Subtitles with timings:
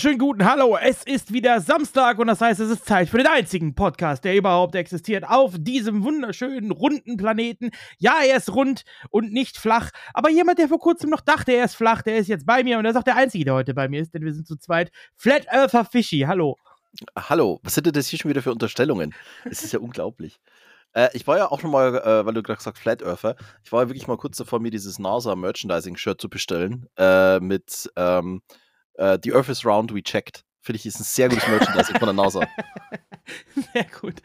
[0.00, 0.78] wunderschönen guten Hallo.
[0.80, 4.34] Es ist wieder Samstag und das heißt, es ist Zeit für den einzigen Podcast, der
[4.34, 7.70] überhaupt existiert auf diesem wunderschönen runden Planeten.
[7.98, 11.66] Ja, er ist rund und nicht flach, aber jemand, der vor kurzem noch dachte, er
[11.66, 13.74] ist flach, der ist jetzt bei mir und er ist auch der einzige, der heute
[13.74, 14.90] bei mir ist, denn wir sind zu zweit.
[15.16, 16.56] Flat Earther Fishy, hallo.
[17.14, 19.14] Hallo, was sind denn das hier schon wieder für Unterstellungen?
[19.44, 20.40] Es ist ja unglaublich.
[20.94, 23.70] Äh, ich war ja auch schon mal, äh, weil du gerade gesagt Flat Earther, ich
[23.70, 27.90] war ja wirklich mal kurz davor, mir dieses NASA Merchandising Shirt zu bestellen äh, mit
[27.96, 28.40] ähm,
[29.00, 30.44] äh, The Earth is Round, We Checked.
[30.62, 32.46] Finde ich, ist ein sehr gutes Merchandising von der NASA.
[33.72, 34.16] Sehr gut.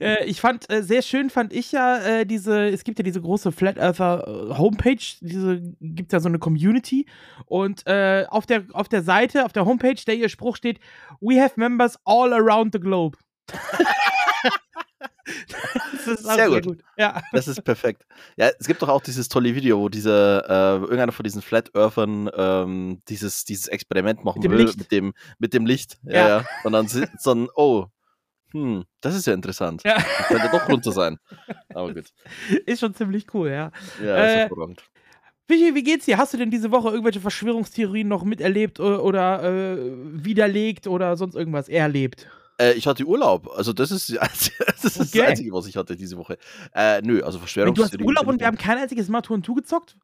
[0.00, 3.22] Äh, ich fand, äh, sehr schön fand ich ja äh, diese, es gibt ja diese
[3.22, 7.06] große Flat Earther äh, Homepage, diese gibt ja so eine Community
[7.46, 10.78] und äh, auf, der, auf der Seite, auf der Homepage, der ihr Spruch steht,
[11.20, 13.16] We have members all around the globe.
[15.92, 16.66] das ist sehr, gut.
[16.66, 16.78] gut.
[16.96, 17.22] Ja.
[17.32, 18.06] Das ist perfekt.
[18.36, 21.74] Ja, es gibt doch auch dieses tolle Video, wo dieser, äh, irgendeiner von diesen Flat
[21.74, 24.78] Earthern ähm, dieses, dieses Experiment machen mit will Licht.
[24.78, 25.98] mit dem, mit dem Licht.
[26.04, 26.44] Ja, ja.
[26.64, 27.86] Und dann sitzt dann, oh,
[28.52, 29.82] hm, das ist ja interessant.
[29.84, 29.94] Ja.
[29.94, 31.18] Das könnte doch runter sein.
[31.74, 32.06] Aber gut.
[32.66, 33.70] Ist schon ziemlich cool, ja.
[34.02, 34.82] Ja, ist äh, hervorragend.
[35.50, 36.16] Wie, wie geht's dir?
[36.16, 39.78] Hast du denn diese Woche irgendwelche Verschwörungstheorien noch miterlebt oder, oder äh,
[40.12, 42.28] widerlegt oder sonst irgendwas erlebt?
[42.60, 43.50] Äh, ich hatte Urlaub.
[43.56, 44.50] Also, das ist, das,
[44.84, 45.18] ist okay.
[45.18, 46.36] das Einzige, was ich hatte diese Woche.
[46.74, 47.74] Äh, nö, also Verschwörung.
[47.74, 49.96] Du hast Urlaub und wir haben kein einziges Mal Tour 2 gezockt?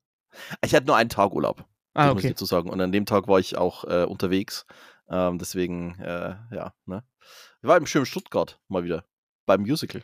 [0.64, 1.64] Ich hatte nur einen Tag Urlaub.
[1.94, 2.14] Ah, okay.
[2.14, 2.70] muss ich dazu sagen.
[2.70, 4.66] Und an dem Tag war ich auch äh, unterwegs.
[5.08, 7.04] Ähm, deswegen, äh, ja, ne?
[7.62, 9.04] Ich war im schönen Stuttgart mal wieder.
[9.46, 10.02] Beim Musical.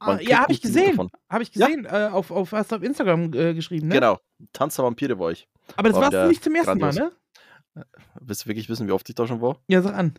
[0.00, 1.10] Ah, ja, habe ich gesehen.
[1.30, 1.84] Habe ich gesehen.
[1.84, 2.08] Ja.
[2.08, 3.94] Äh, auf, auf, hast du auf Instagram äh, geschrieben, ne?
[3.94, 4.18] Genau.
[4.52, 5.48] Tanz der Vampire war ich.
[5.76, 6.96] Aber das war warst du nicht zum ersten grandios.
[6.96, 7.12] Mal,
[7.74, 7.82] ne?
[7.82, 9.58] Äh, willst du wirklich wissen, wie oft ich da schon war?
[9.68, 10.18] Ja, sag an.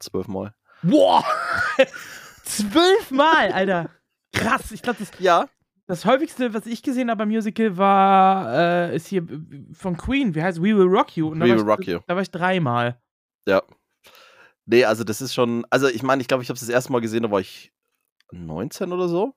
[0.00, 0.54] Zwölfmal.
[0.82, 1.24] Boah!
[2.44, 3.90] Zwölfmal, Alter.
[4.32, 4.72] Krass.
[4.72, 5.48] Ich glaube, das, ja.
[5.86, 9.26] das häufigste, was ich gesehen habe beim Musical, war, äh, ist hier
[9.72, 10.34] von Queen.
[10.34, 11.28] Wie heißt We Will Rock You?
[11.28, 12.00] Und We Will Rock ich, You.
[12.06, 13.00] Da war ich dreimal.
[13.46, 13.62] Ja.
[14.66, 16.92] Nee, also das ist schon, also ich meine, ich glaube, ich habe es das erste
[16.92, 17.72] Mal gesehen, da war ich
[18.32, 19.34] 19 oder so.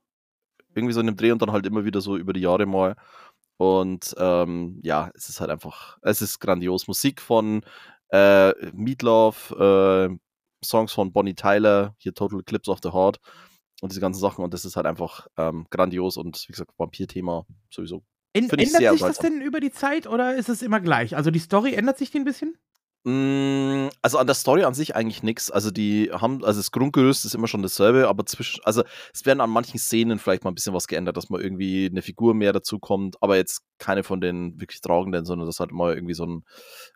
[0.74, 2.96] Irgendwie so in dem Dreh und dann halt immer wieder so über die Jahre mal.
[3.58, 6.88] Und ähm, ja, es ist halt einfach, es ist grandios.
[6.88, 7.64] Musik von
[8.10, 10.10] äh, Meatloaf, äh,
[10.64, 13.20] Songs von Bonnie Tyler, hier Total Eclipse of the Heart
[13.82, 14.44] und diese ganzen Sachen.
[14.44, 18.04] Und das ist halt einfach ähm, grandios und wie gesagt, Vampir-Thema sowieso.
[18.60, 21.16] ändert sich das denn über die Zeit oder ist es immer gleich?
[21.16, 22.58] Also die Story ändert sich die ein bisschen?
[23.04, 25.50] Mm, also an der Story an sich eigentlich nichts.
[25.50, 29.42] Also die haben, also das Grundgerüst ist immer schon dasselbe, aber zwischen, also es werden
[29.42, 32.54] an manchen Szenen vielleicht mal ein bisschen was geändert, dass mal irgendwie eine Figur mehr
[32.54, 36.26] dazu kommt, aber jetzt keine von den wirklich tragenden, sondern dass halt mal irgendwie so
[36.26, 36.46] ein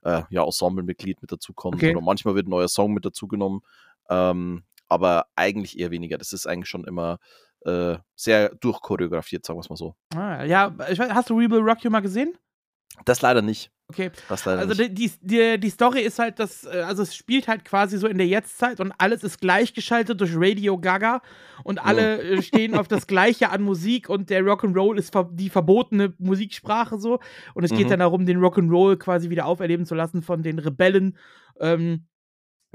[0.03, 1.75] äh, ja, Ensemble-Mitglied mit dazu kommt.
[1.75, 1.91] Okay.
[1.91, 3.61] Oder manchmal wird ein neuer Song mit dazu genommen.
[4.09, 6.19] Ähm, aber eigentlich eher weniger.
[6.19, 7.17] Das ist eigentlich schon immer
[7.61, 9.95] äh, sehr durchchoreografiert, sagen wir es mal so.
[10.15, 12.37] Ah, ja, hast du Rebel Rock You mal gesehen?
[13.03, 13.71] Das leider nicht.
[13.87, 14.09] Okay.
[14.29, 18.07] also die, die, die Story ist halt, dass, äh, also es spielt halt quasi so
[18.07, 21.21] in der Jetztzeit und alles ist gleichgeschaltet durch Radio Gaga
[21.63, 22.21] und alle.
[22.21, 27.19] Äh, stehen auf das Gleiche an Musik und der Rock'n'Roll ist die verbotene Musiksprache so
[27.53, 27.89] und es geht mhm.
[27.91, 31.15] dann darum, den Rock'n'Roll quasi wieder auferleben zu lassen von den Rebellen.
[31.59, 32.05] Ähm,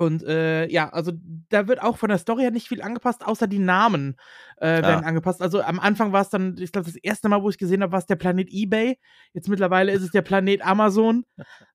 [0.00, 1.12] und äh, ja, also
[1.50, 4.16] da wird auch von der Story her nicht viel angepasst, außer die Namen
[4.56, 5.06] äh, werden ja.
[5.06, 5.42] angepasst.
[5.42, 7.92] Also am Anfang war es dann, ich glaube, das erste Mal, wo ich gesehen habe,
[7.92, 8.98] war es der Planet eBay.
[9.34, 11.26] Jetzt mittlerweile ist es der Planet Amazon.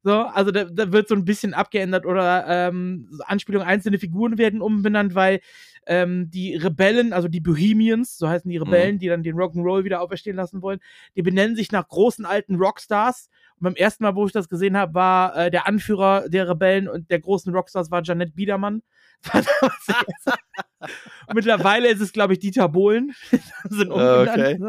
[0.01, 4.59] So, also da, da wird so ein bisschen abgeändert oder ähm, Anspielungen, einzelne Figuren werden
[4.59, 5.39] umbenannt, weil
[5.85, 8.99] ähm, die Rebellen, also die Bohemians, so heißen die Rebellen, mhm.
[8.99, 10.79] die dann den Rock'n'Roll wieder auferstehen lassen wollen,
[11.15, 13.29] die benennen sich nach großen alten Rockstars
[13.59, 16.87] und beim ersten Mal, wo ich das gesehen habe, war äh, der Anführer der Rebellen
[16.87, 18.81] und der großen Rockstars war Janette Biedermann.
[21.33, 23.13] Mittlerweile ist es, glaube ich, Dieter Bohlen.
[23.69, 24.59] sind okay.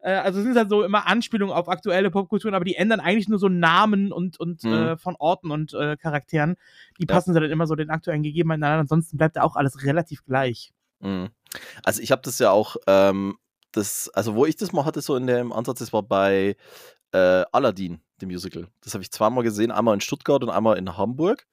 [0.00, 3.28] äh, also es sind halt so immer Anspielungen auf aktuelle Popkulturen, aber die ändern eigentlich
[3.28, 4.72] nur so Namen und, und mhm.
[4.72, 6.56] äh, von Orten und äh, Charakteren.
[6.98, 7.14] Die ja.
[7.14, 8.80] passen sie dann immer so den aktuellen Gegebenheiten an.
[8.80, 10.72] Ansonsten bleibt da auch alles relativ gleich.
[11.00, 11.30] Mhm.
[11.84, 13.36] Also ich habe das ja auch, ähm,
[13.72, 16.56] das, also wo ich das mal hatte, so in dem Ansatz, das war bei
[17.12, 18.68] äh, Aladdin, dem Musical.
[18.82, 21.46] Das habe ich zweimal gesehen, einmal in Stuttgart und einmal in Hamburg.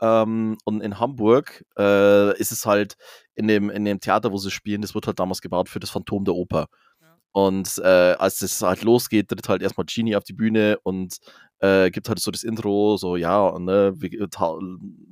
[0.00, 2.96] Ähm, und in Hamburg äh, ist es halt
[3.34, 5.90] in dem, in dem Theater, wo sie spielen, das wird halt damals gebaut für das
[5.90, 6.68] Phantom der Oper.
[7.32, 11.18] Und äh, als das halt losgeht, tritt halt erstmal Genie auf die Bühne und
[11.60, 13.94] äh, gibt halt so das Intro, so ja, ne,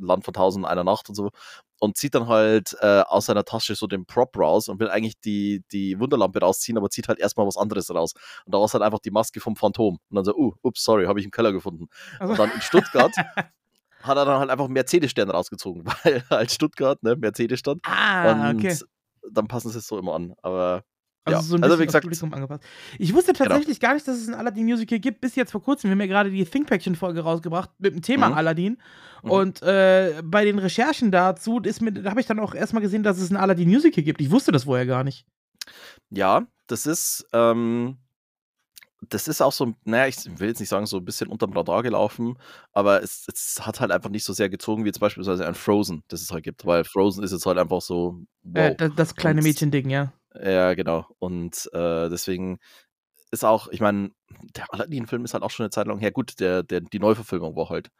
[0.00, 1.30] Land von tausend einer Nacht und so.
[1.78, 5.20] Und zieht dann halt äh, aus seiner Tasche so den Prop raus und will eigentlich
[5.20, 8.14] die, die Wunderlampe rausziehen, aber zieht halt erstmal was anderes raus.
[8.46, 9.98] Und daraus halt einfach die Maske vom Phantom.
[10.08, 11.88] Und dann so, uh, ups, sorry, habe ich im Keller gefunden.
[12.18, 12.32] Also.
[12.32, 13.12] Und dann in Stuttgart
[14.06, 17.80] hat er dann halt einfach Mercedes-Stern rausgezogen, weil halt Stuttgart, ne, Mercedes-Stern.
[17.84, 18.76] Ah, und okay.
[19.32, 20.34] dann passen sie es so immer an.
[20.42, 20.82] Aber
[21.24, 22.64] Also Ja, so ein also bisschen wie gesagt- Publikum angepasst.
[22.98, 25.88] Ich wusste tatsächlich gar nicht, dass es ein Aladdin-Musical gibt, bis jetzt vor kurzem.
[25.90, 28.34] Wir haben ja gerade die Thinkpaction-Folge rausgebracht mit dem Thema Mhm.
[28.34, 28.78] Aladdin.
[29.24, 29.30] Mhm.
[29.30, 31.70] Und äh, bei den Recherchen dazu da
[32.10, 34.20] habe ich dann auch erstmal gesehen, dass es ein Aladdin-Musical gibt.
[34.20, 35.26] Ich wusste das vorher gar nicht.
[36.10, 37.96] Ja, das ist, ähm,
[39.08, 41.82] das ist auch so, naja, ich will jetzt nicht sagen, so ein bisschen unterm Radar
[41.82, 42.38] gelaufen,
[42.72, 46.02] aber es, es hat halt einfach nicht so sehr gezogen, wie jetzt beispielsweise ein Frozen,
[46.08, 48.20] das es halt gibt, weil Frozen ist jetzt halt einfach so,
[48.54, 48.76] Äh, wow.
[48.76, 50.12] das, das kleine Mädchen-Ding, ja.
[50.34, 51.06] Ja, genau.
[51.18, 52.58] Und äh, deswegen
[53.30, 54.10] ist auch, ich meine,
[54.56, 56.12] der Aladdin-Film ist halt auch schon eine Zeit lang her.
[56.12, 57.90] Gut, der, der, die Neuverfilmung war halt,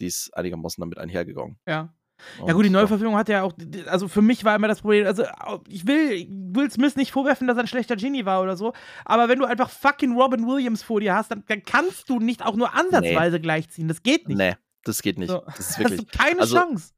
[0.00, 1.58] die ist einigermaßen damit einhergegangen.
[1.66, 1.94] Ja.
[2.46, 3.52] Ja gut, die Und, Neuverfilmung hat ja auch,
[3.86, 5.24] also für mich war immer das Problem, also
[5.68, 8.72] ich will Will Smith nicht vorwerfen, dass er ein schlechter Genie war oder so,
[9.04, 12.44] aber wenn du einfach fucking Robin Williams vor dir hast, dann, dann kannst du nicht
[12.44, 13.88] auch nur ansatzweise gleichziehen.
[13.88, 14.38] Das geht nicht.
[14.38, 15.30] Nee, das geht nicht.
[15.30, 15.42] So.
[15.46, 16.00] Das ist Hast wirklich.
[16.08, 16.92] du keine also- Chance.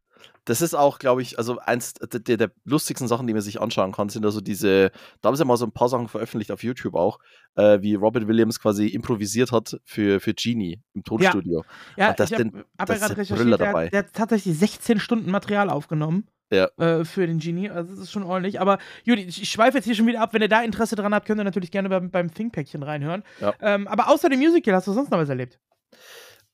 [0.47, 3.93] Das ist auch, glaube ich, also eins der, der, lustigsten Sachen, die man sich anschauen
[3.93, 6.95] kann, sind also diese, da haben sie mal so ein paar Sachen veröffentlicht auf YouTube
[6.95, 7.19] auch,
[7.57, 11.65] äh, wie Robert Williams quasi improvisiert hat für, für Genie im Tonstudio.
[11.97, 15.31] Ja, und das ich habe hab ja gerade recherchiert, der, der hat tatsächlich 16 Stunden
[15.31, 16.29] Material aufgenommen.
[16.53, 16.69] Ja.
[16.77, 18.61] Äh, für den Genie, also das ist schon ordentlich.
[18.61, 20.33] Aber Judy, ich, ich schweife jetzt hier schon wieder ab.
[20.33, 23.25] Wenn ihr da Interesse dran habt, könnt ihr natürlich gerne beim, beim Thinkpäckchen reinhören.
[23.41, 23.53] Ja.
[23.61, 25.59] Ähm, aber außer dem Musical, hast du sonst noch was erlebt?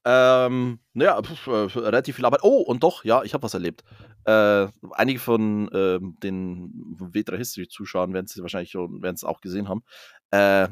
[0.05, 2.41] Ähm, naja, pf, äh, relativ viel Arbeit.
[2.43, 3.85] Oh, und doch, ja, ich habe was erlebt.
[4.25, 9.69] Äh, einige von ähm, den W3 History-Zuschauern werden es wahrscheinlich schon, werden es auch gesehen
[9.69, 9.83] haben.
[10.31, 10.69] Äh,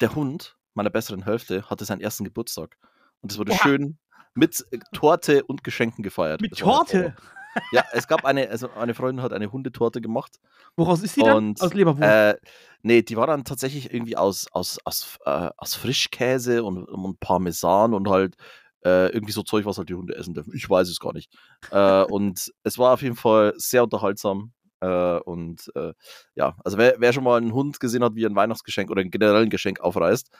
[0.00, 2.76] der Hund meiner besseren Hälfte hatte seinen ersten Geburtstag.
[3.20, 3.62] Und es wurde Oha.
[3.62, 3.98] schön
[4.34, 6.40] mit äh, Torte und Geschenken gefeiert.
[6.40, 7.14] Mit Torte?
[7.72, 10.38] Ja, es gab eine, also eine Freundin hat eine Hundetorte gemacht.
[10.76, 11.36] Woraus ist die dann?
[11.36, 12.02] Und, Aus Leberwurst.
[12.02, 12.36] Äh,
[12.82, 17.94] nee, die war dann tatsächlich irgendwie aus, aus, aus, äh, aus Frischkäse und, und Parmesan
[17.94, 18.36] und halt
[18.84, 20.54] äh, irgendwie so Zeug, was halt die Hunde essen dürfen.
[20.54, 21.32] Ich weiß es gar nicht.
[21.70, 24.52] äh, und es war auf jeden Fall sehr unterhaltsam.
[24.80, 25.92] Äh, und äh,
[26.34, 29.02] ja, also wer, wer schon mal einen Hund gesehen hat, wie er ein Weihnachtsgeschenk oder
[29.02, 30.30] ein generelles Geschenk aufreißt,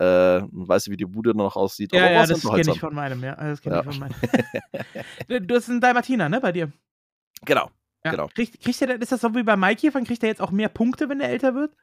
[0.00, 1.92] äh, und weiß, wie die Bude danach aussieht.
[1.92, 3.34] ja, aber ja, das kenne ich von meinem, ja.
[3.36, 3.80] Das kenne Ja.
[3.82, 5.46] ich von meinem.
[5.46, 6.72] du hast einen Dalmatiner, ne, bei dir?
[7.44, 7.70] Genau.
[8.04, 8.12] Ja.
[8.12, 8.28] Genau.
[8.34, 9.90] Kriegt, kriegt der, ist das so wie bei Mikey?
[9.90, 11.76] Dann kriegt er jetzt auch mehr Punkte, wenn er älter wird?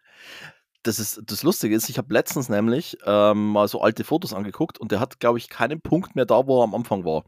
[0.82, 4.80] Das, ist, das Lustige ist, ich habe letztens nämlich ähm, mal so alte Fotos angeguckt
[4.80, 7.26] und der hat, glaube ich, keinen Punkt mehr da, wo er am Anfang war.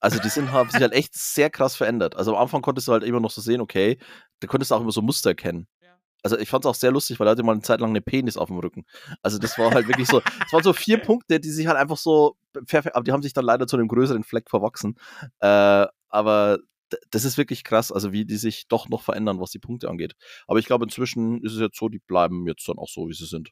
[0.00, 2.16] Also die sind, haben sich halt echt sehr krass verändert.
[2.16, 3.98] Also am Anfang konntest du halt immer noch so sehen, okay,
[4.40, 5.66] da konntest du auch immer so Muster erkennen.
[6.22, 8.00] Also ich fand es auch sehr lustig, weil er hatte mal eine Zeit lang eine
[8.00, 8.84] Penis auf dem Rücken.
[9.22, 11.96] Also das war halt wirklich so, es waren so vier Punkte, die sich halt einfach
[11.96, 14.96] so, aber die haben sich dann leider zu einem größeren Fleck verwachsen.
[15.40, 16.58] Äh, aber
[17.10, 20.14] das ist wirklich krass, also wie die sich doch noch verändern, was die Punkte angeht.
[20.46, 23.14] Aber ich glaube, inzwischen ist es jetzt so, die bleiben jetzt dann auch so, wie
[23.14, 23.50] sie sind.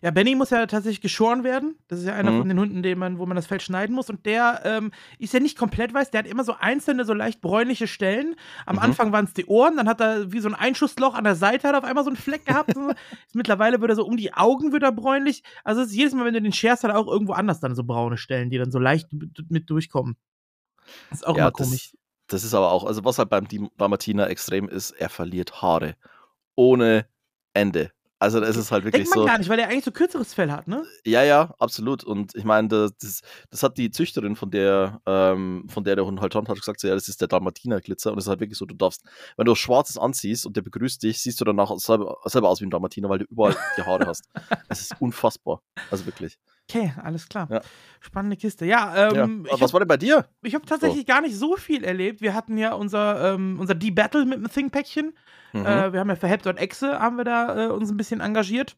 [0.00, 1.76] Ja, Benny muss ja tatsächlich geschoren werden.
[1.88, 2.38] Das ist ja einer Mhm.
[2.38, 4.08] von den Hunden, den man, wo man das Fell schneiden muss.
[4.08, 6.10] Und der ähm, ist ja nicht komplett weiß.
[6.12, 8.36] Der hat immer so einzelne, so leicht bräunliche Stellen.
[8.66, 8.82] Am Mhm.
[8.82, 11.66] Anfang waren es die Ohren, dann hat er wie so ein Einschussloch an der Seite,
[11.66, 12.74] hat er auf einmal so einen Fleck gehabt.
[13.34, 15.42] Mittlerweile wird er so um die Augen wird er bräunlich.
[15.64, 17.74] Also es ist jedes Mal, wenn du den scherst, hat er auch irgendwo anders dann
[17.74, 19.08] so braune Stellen, die dann so leicht
[19.48, 20.16] mit durchkommen.
[21.10, 21.90] Das ist auch immer komisch.
[21.92, 25.60] Das, das ist aber auch, also was halt beim Dim- Dalmatiner extrem ist, er verliert
[25.60, 25.96] Haare.
[26.54, 27.06] Ohne
[27.52, 27.90] Ende.
[28.20, 29.26] Also das ist halt wirklich Denkt man so.
[29.26, 30.84] gar nicht, weil er eigentlich so kürzeres Fell hat, ne?
[31.06, 32.04] Ja, ja, absolut.
[32.04, 36.04] Und ich meine, das, das, das hat die Züchterin, von der, ähm, von der der
[36.04, 38.12] Hund halt hat, hat gesagt, so, ja, das ist der Dalmatiner-Glitzer.
[38.12, 39.02] Und es ist halt wirklich so, du darfst,
[39.38, 42.66] wenn du Schwarzes anziehst und der begrüßt dich, siehst du danach selber, selber aus wie
[42.66, 44.28] ein Dalmatiner, weil du überall die Haare hast.
[44.68, 45.62] Es ist unfassbar.
[45.90, 46.38] Also wirklich.
[46.70, 47.48] Okay, alles klar.
[47.50, 47.60] Ja.
[48.00, 48.64] Spannende Kiste.
[48.64, 49.24] Ja, Ja.
[49.24, 50.26] ähm, Aber ich was hab- war denn bei dir?
[50.42, 52.20] Ich habe tatsächlich gar nicht so viel erlebt.
[52.20, 55.12] Wir hatten ja unser, ähm, unser D-Battle mit dem Think-Päckchen.
[55.52, 55.66] Mhm.
[55.66, 58.76] Äh, wir haben ja für Help Exe haben wir da äh, uns ein bisschen engagiert.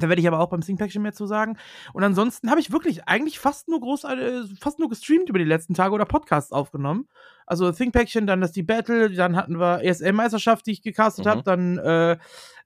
[0.00, 1.58] Da werde ich aber auch beim Think-Päckchen mehr zu sagen.
[1.92, 5.44] Und ansonsten habe ich wirklich eigentlich fast nur groß, äh, fast nur gestreamt über die
[5.44, 7.08] letzten Tage oder Podcasts aufgenommen.
[7.46, 11.30] Also Think-Päckchen, dann das D-Battle, dann hatten wir ESL-Meisterschaft, die ich gecastet Mhm.
[11.30, 12.16] habe, dann äh,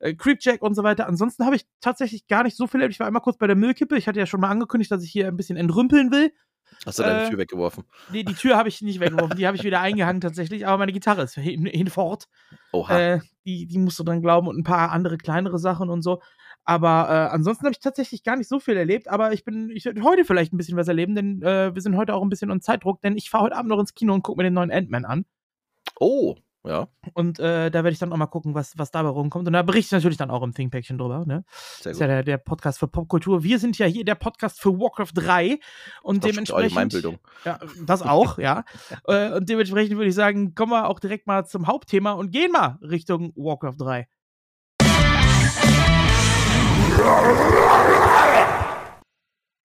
[0.01, 1.07] äh, Creepjack und so weiter.
[1.07, 2.95] Ansonsten habe ich tatsächlich gar nicht so viel erlebt.
[2.95, 3.97] Ich war einmal kurz bei der Müllkippe.
[3.97, 6.33] Ich hatte ja schon mal angekündigt, dass ich hier ein bisschen entrümpeln will.
[6.85, 7.85] Hast du deine äh, Tür weggeworfen?
[8.11, 10.93] Nee, die Tür habe ich nicht weggeworfen, die habe ich wieder eingehangen tatsächlich, aber meine
[10.93, 12.29] Gitarre ist hin, hinfort.
[12.73, 12.99] Oha.
[12.99, 16.21] Äh, die, die musst du dran glauben und ein paar andere kleinere Sachen und so.
[16.65, 19.85] Aber äh, ansonsten habe ich tatsächlich gar nicht so viel erlebt, aber ich bin, ich
[19.85, 22.51] werde heute vielleicht ein bisschen was erleben, denn äh, wir sind heute auch ein bisschen
[22.51, 24.71] unter Zeitdruck, denn ich fahre heute Abend noch ins Kino und gucke mir den neuen
[24.71, 25.25] Ant-Man an.
[25.99, 29.49] oh, ja, Und äh, da werde ich dann auch mal gucken, was, was dabei rumkommt.
[29.49, 31.25] Und da berichte ich natürlich dann auch im Thinkpäckchen drüber.
[31.27, 31.45] Ne?
[31.51, 32.01] sehr Das ist gut.
[32.03, 33.43] ja der, der Podcast für Popkultur.
[33.43, 35.59] Wir sind ja hier der Podcast für Warcraft 3
[36.03, 36.63] und Das ist dementsprechend.
[36.63, 37.19] Allgemeinbildung.
[37.45, 38.65] Ja, das auch, ja.
[39.09, 42.53] Äh, und dementsprechend würde ich sagen, kommen wir auch direkt mal zum Hauptthema und gehen
[42.53, 44.09] mal Richtung Warcraft 3.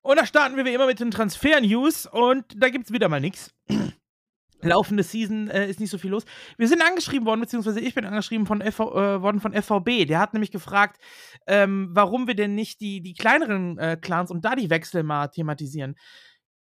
[0.07, 3.19] Und da starten wir wie immer mit den Transfer-News und da gibt es wieder mal
[3.19, 3.53] nichts.
[4.61, 6.23] Laufende Season äh, ist nicht so viel los.
[6.57, 10.07] Wir sind angeschrieben worden, beziehungsweise ich bin angeschrieben von FV, äh, worden von FVB.
[10.07, 11.01] Der hat nämlich gefragt,
[11.45, 15.27] ähm, warum wir denn nicht die, die kleineren äh, Clans und da die Wechsel mal
[15.27, 15.97] thematisieren.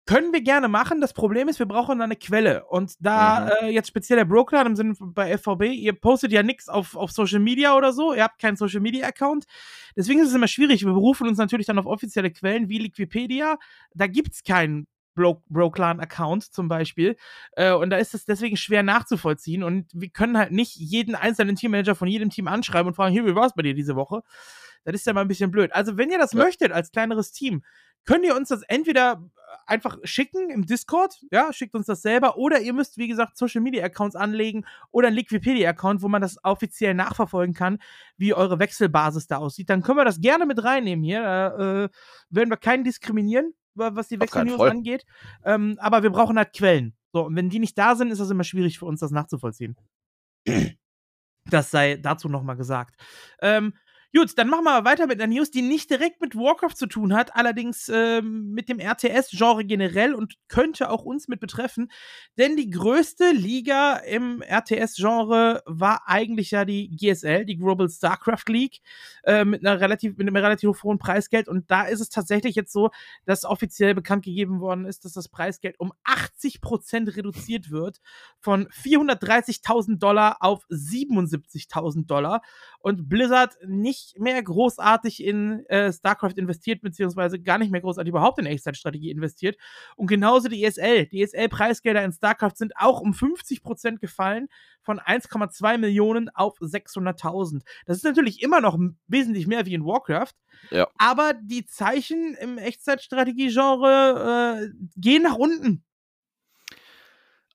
[0.08, 1.00] Können wir gerne machen.
[1.00, 2.66] Das Problem ist, wir brauchen eine Quelle.
[2.66, 3.68] Und da mhm.
[3.68, 7.12] äh, jetzt speziell der Broker im Sinne bei FVB, ihr postet ja nichts auf, auf
[7.12, 9.46] Social Media oder so, ihr habt keinen Social Media Account.
[9.96, 10.86] Deswegen ist es immer schwierig.
[10.86, 13.58] Wir berufen uns natürlich dann auf offizielle Quellen wie Liquipedia.
[13.94, 17.16] Da gibt es keinen Bro-Clan-Account zum Beispiel.
[17.54, 19.64] Äh, und da ist es deswegen schwer nachzuvollziehen.
[19.64, 23.26] Und wir können halt nicht jeden einzelnen Teammanager von jedem Team anschreiben und fragen, hier,
[23.26, 24.22] wie war es bei dir diese Woche?
[24.84, 25.72] Das ist ja mal ein bisschen blöd.
[25.74, 26.44] Also, wenn ihr das ja.
[26.44, 27.64] möchtet als kleineres Team,
[28.06, 29.24] könnt ihr uns das entweder
[29.66, 33.62] einfach schicken im Discord, ja, schickt uns das selber, oder ihr müsst, wie gesagt, Social
[33.62, 37.80] Media Accounts anlegen oder ein Liquipedia Account, wo man das offiziell nachverfolgen kann,
[38.18, 39.70] wie eure Wechselbasis da aussieht.
[39.70, 41.22] Dann können wir das gerne mit reinnehmen hier.
[41.22, 41.90] Da äh,
[42.30, 45.06] werden wir keinen diskriminieren, was die Wechselnews angeht.
[45.44, 46.96] Ähm, aber wir brauchen halt Quellen.
[47.14, 49.76] So, und wenn die nicht da sind, ist das immer schwierig für uns, das nachzuvollziehen.
[51.50, 53.02] Das sei dazu nochmal gesagt.
[53.42, 53.74] Ähm,
[54.14, 57.14] Gut, dann machen wir weiter mit einer News, die nicht direkt mit Warcraft zu tun
[57.14, 61.90] hat, allerdings ähm, mit dem RTS-Genre generell und könnte auch uns mit betreffen.
[62.38, 68.82] Denn die größte Liga im RTS-Genre war eigentlich ja die GSL, die Global StarCraft League,
[69.24, 71.48] äh, mit, einer relativ, mit einem relativ hohen Preisgeld.
[71.48, 72.90] Und da ist es tatsächlich jetzt so,
[73.24, 78.02] dass offiziell bekannt gegeben worden ist, dass das Preisgeld um 80% reduziert wird,
[78.42, 82.42] von 430.000 Dollar auf 77.000 Dollar.
[82.80, 88.10] Und Blizzard nicht nicht mehr großartig in äh, StarCraft investiert, beziehungsweise gar nicht mehr großartig
[88.10, 89.58] überhaupt in Echtzeitstrategie investiert.
[89.96, 91.08] Und genauso die ESL.
[91.08, 94.48] Die ESL-Preisgelder in StarCraft sind auch um 50% gefallen,
[94.84, 97.62] von 1,2 Millionen auf 600.000.
[97.86, 98.78] Das ist natürlich immer noch
[99.08, 100.34] wesentlich mehr wie in Warcraft.
[100.70, 100.88] Ja.
[100.98, 105.84] Aber die Zeichen im Echtzeitstrategie-Genre äh, gehen nach unten.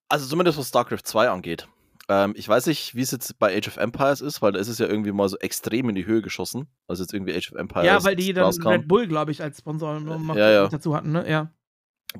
[0.08, 1.68] Also zumindest was StarCraft 2 angeht.
[2.08, 4.68] Ähm, ich weiß nicht, wie es jetzt bei Age of Empires ist, weil da ist
[4.68, 6.68] es ja irgendwie mal so extrem in die Höhe geschossen.
[6.86, 7.86] Also jetzt irgendwie Age of Empires.
[7.86, 8.68] Ja, weil die dann rauskam.
[8.68, 10.68] Red Bull, glaube ich, als Sponsor noch ja, ja.
[10.68, 11.28] dazu hatten, ne?
[11.28, 11.52] Ja.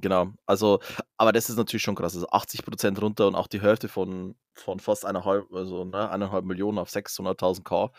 [0.01, 0.81] Genau, also,
[1.17, 2.15] aber das ist natürlich schon krass.
[2.15, 6.79] Also 80% runter und auch die Hälfte von, von fast eineinhalb, also ne, eineinhalb Millionen
[6.79, 7.91] auf 600.000 K.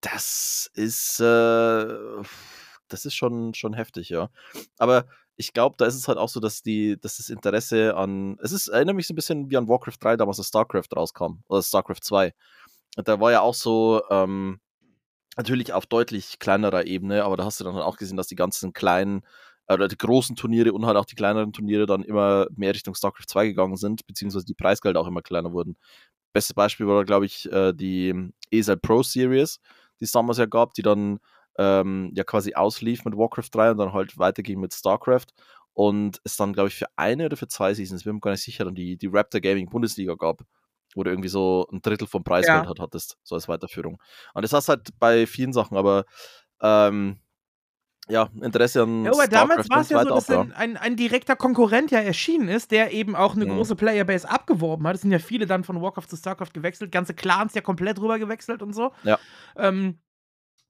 [0.00, 2.22] Das ist, äh,
[2.88, 4.30] das ist schon, schon heftig, ja.
[4.78, 5.06] Aber
[5.38, 8.50] ich glaube, da ist es halt auch so, dass die, dass das Interesse an, es
[8.50, 11.62] ist, erinnert mich so ein bisschen wie an Warcraft 3 damals, als StarCraft rauskam, oder
[11.62, 12.34] StarCraft 2.
[12.96, 14.60] Und da war ja auch so, ähm,
[15.36, 18.34] natürlich auf deutlich kleinerer Ebene, aber da hast du dann halt auch gesehen, dass die
[18.34, 19.22] ganzen kleinen,
[19.68, 22.96] äh, oder die großen Turniere und halt auch die kleineren Turniere dann immer mehr Richtung
[22.96, 25.76] StarCraft 2 gegangen sind, beziehungsweise die Preisgelder auch immer kleiner wurden.
[26.32, 29.60] Bestes Beispiel war, glaube ich, äh, die ESL Pro Series,
[30.00, 31.20] die es damals ja gab, die dann
[31.58, 35.26] ähm, ja quasi auslief mit Warcraft 3 und dann halt weiterging mit StarCraft
[35.74, 38.42] und es dann, glaube ich, für eine oder für zwei Seasons, bin mir gar nicht
[38.42, 40.40] sicher, dann die, die Raptor Gaming Bundesliga gab,
[40.94, 42.66] wo du irgendwie so ein Drittel vom Preisgeld ja.
[42.66, 44.00] halt hattest, so als Weiterführung.
[44.34, 46.04] Und das hast halt bei vielen Sachen, aber
[46.60, 47.20] ähm,
[48.08, 49.04] ja, Interesse an.
[49.04, 52.48] Ja, aber damals war es ja so, dass ein, ein, ein, direkter Konkurrent ja erschienen
[52.48, 53.50] ist, der eben auch eine mhm.
[53.50, 54.96] große Playerbase abgeworben hat.
[54.96, 58.18] Es sind ja viele dann von Warcraft zu StarCraft gewechselt, ganze Clans ja komplett rüber
[58.18, 58.92] gewechselt und so.
[59.04, 59.18] Ja.
[59.56, 60.00] Ähm,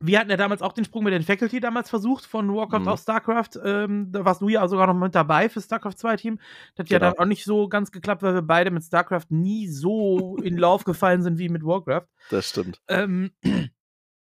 [0.00, 2.88] wir hatten ja damals auch den Sprung mit den Faculty damals versucht von Warcraft mhm.
[2.88, 3.50] auf StarCraft.
[3.64, 6.37] Ähm, da warst du ja sogar noch mit dabei für StarCraft 2 Team.
[6.37, 6.93] Das hat genau.
[6.93, 10.57] ja dann auch nicht so ganz geklappt, weil wir beide mit StarCraft nie so in
[10.57, 12.07] Lauf gefallen sind wie mit Warcraft.
[12.31, 12.81] Das stimmt.
[12.87, 13.33] Ähm,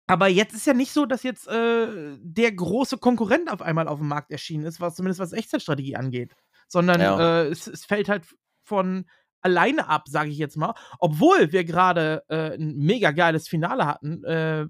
[0.06, 4.00] aber jetzt ist ja nicht so, dass jetzt äh, der große Konkurrent auf einmal auf
[4.00, 6.34] dem Markt erschienen ist, was zumindest was Echtzeitstrategie angeht.
[6.68, 7.42] Sondern ja.
[7.42, 8.26] äh, es, es fällt halt
[8.64, 9.06] von
[9.44, 10.74] alleine ab, sage ich jetzt mal.
[10.98, 14.68] Obwohl wir gerade äh, ein mega geiles Finale hatten, äh, äh,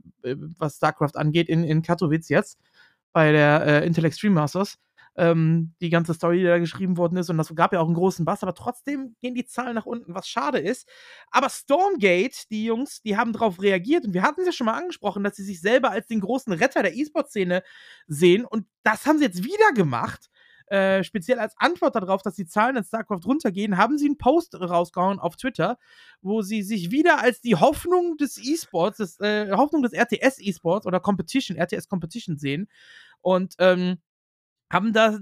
[0.59, 2.59] was StarCraft angeht, in, in Katowice jetzt,
[3.13, 4.79] bei der äh, Intel Extreme Masters.
[5.17, 7.95] Ähm, die ganze Story, die da geschrieben worden ist, und das gab ja auch einen
[7.95, 10.89] großen Bass, aber trotzdem gehen die Zahlen nach unten, was schade ist.
[11.31, 14.77] Aber Stormgate, die Jungs, die haben darauf reagiert und wir hatten es ja schon mal
[14.77, 17.63] angesprochen, dass sie sich selber als den großen Retter der E-Sport-Szene
[18.09, 20.31] sehen und das haben sie jetzt wieder gemacht
[20.67, 24.59] äh, speziell als Antwort darauf, dass die Zahlen in StarCraft runtergehen, haben sie einen Post
[24.59, 25.79] rausgehauen auf Twitter,
[26.23, 30.87] wo sie sich wieder als die Hoffnung des E-Sports, des, äh, Hoffnung des RTS E-Sports
[30.87, 32.69] oder Competition, RTS Competition sehen
[33.21, 33.99] und ähm,
[34.71, 35.19] haben da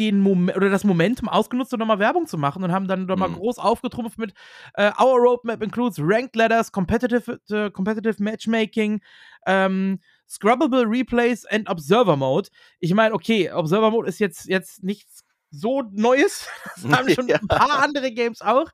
[0.00, 3.30] den Moment oder das Momentum ausgenutzt, um nochmal Werbung zu machen und haben dann nochmal
[3.30, 3.34] mhm.
[3.34, 4.32] groß aufgetrumpft mit
[4.74, 9.00] äh, Our Roadmap includes Ranked Ladders, Competitive, uh, competitive Matchmaking,
[9.46, 12.48] ähm, Scrubbable Replays and Observer Mode.
[12.80, 16.46] Ich meine, okay, Observer Mode ist jetzt, jetzt nichts so Neues.
[16.82, 17.38] Das haben schon ja.
[17.38, 18.70] ein paar andere Games auch.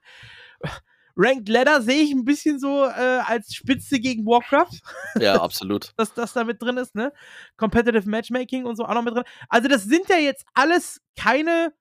[1.17, 4.81] Ranked Ladder sehe ich ein bisschen so äh, als Spitze gegen Warcraft.
[5.21, 5.93] Ja, absolut.
[5.97, 7.13] dass das da mit drin ist, ne?
[7.57, 9.25] Competitive Matchmaking und so auch noch mit drin.
[9.49, 11.73] Also, das sind ja jetzt alles keine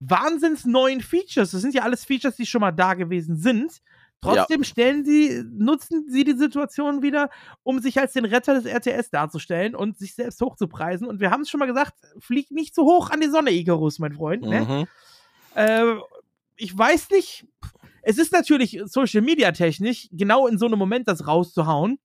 [0.00, 1.50] wahnsinns neuen Features.
[1.50, 3.80] Das sind ja alles Features, die schon mal da gewesen sind.
[4.24, 4.64] Trotzdem ja.
[4.64, 7.30] stellen sie, nutzen sie die Situation wieder,
[7.62, 11.06] um sich als den Retter des RTS darzustellen und sich selbst hochzupreisen.
[11.06, 13.98] Und wir haben es schon mal gesagt, flieg nicht so hoch an die Sonne, Icarus,
[13.98, 14.42] mein Freund.
[14.42, 14.60] Ne?
[14.62, 14.66] Mhm.
[14.66, 14.88] Ne?
[15.54, 15.96] Äh,
[16.56, 17.46] ich weiß nicht,
[18.02, 21.98] es ist natürlich Social Media technisch, genau in so einem Moment das rauszuhauen.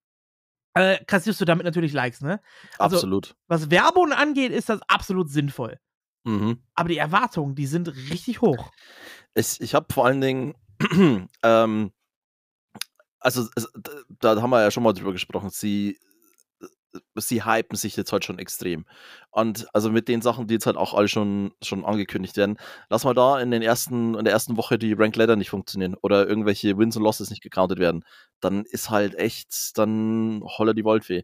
[0.73, 2.41] Äh, kassierst du damit natürlich Likes, ne?
[2.77, 3.35] Also, absolut.
[3.47, 5.79] Was Werbung angeht, ist das absolut sinnvoll.
[6.25, 6.59] Mhm.
[6.75, 8.71] Aber die Erwartungen, die sind richtig hoch.
[9.33, 10.55] Ich, ich habe vor allen Dingen,
[11.43, 11.91] ähm,
[13.19, 13.47] also
[14.19, 15.97] da haben wir ja schon mal drüber gesprochen, sie
[17.15, 18.85] sie hypen sich jetzt halt schon extrem.
[19.31, 22.57] Und also mit den Sachen, die jetzt halt auch alle schon, schon angekündigt werden,
[22.89, 25.95] lass mal da in den ersten, in der ersten Woche die Rank Ladder nicht funktionieren
[26.01, 28.05] oder irgendwelche Wins und Losses nicht gecountet werden,
[28.39, 31.23] dann ist halt echt, dann holler die Waldfee.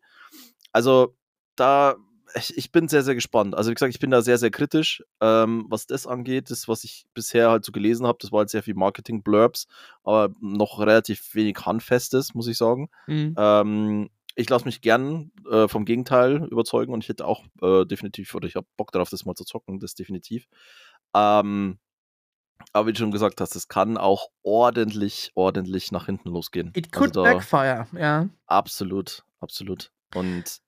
[0.72, 1.16] Also
[1.56, 1.96] da,
[2.34, 3.56] ich, ich, bin sehr, sehr gespannt.
[3.56, 6.50] Also wie gesagt, ich bin da sehr, sehr kritisch, ähm, was das angeht.
[6.50, 9.68] Das, was ich bisher halt so gelesen habe, das war halt sehr viel Marketing-Blurbs,
[10.04, 12.90] aber noch relativ wenig Handfestes, muss ich sagen.
[13.08, 13.36] Mhm.
[13.38, 18.36] Ähm, ich lasse mich gern äh, vom Gegenteil überzeugen und ich hätte auch äh, definitiv,
[18.36, 20.48] oder ich habe Bock darauf, das mal zu zocken, das definitiv.
[21.14, 21.80] Ähm,
[22.74, 26.72] aber wie du schon gesagt hast, es kann auch ordentlich, ordentlich nach hinten losgehen.
[26.76, 28.30] It also could also backfire, ja.
[28.48, 29.92] Absolut, absolut.
[30.14, 30.62] Und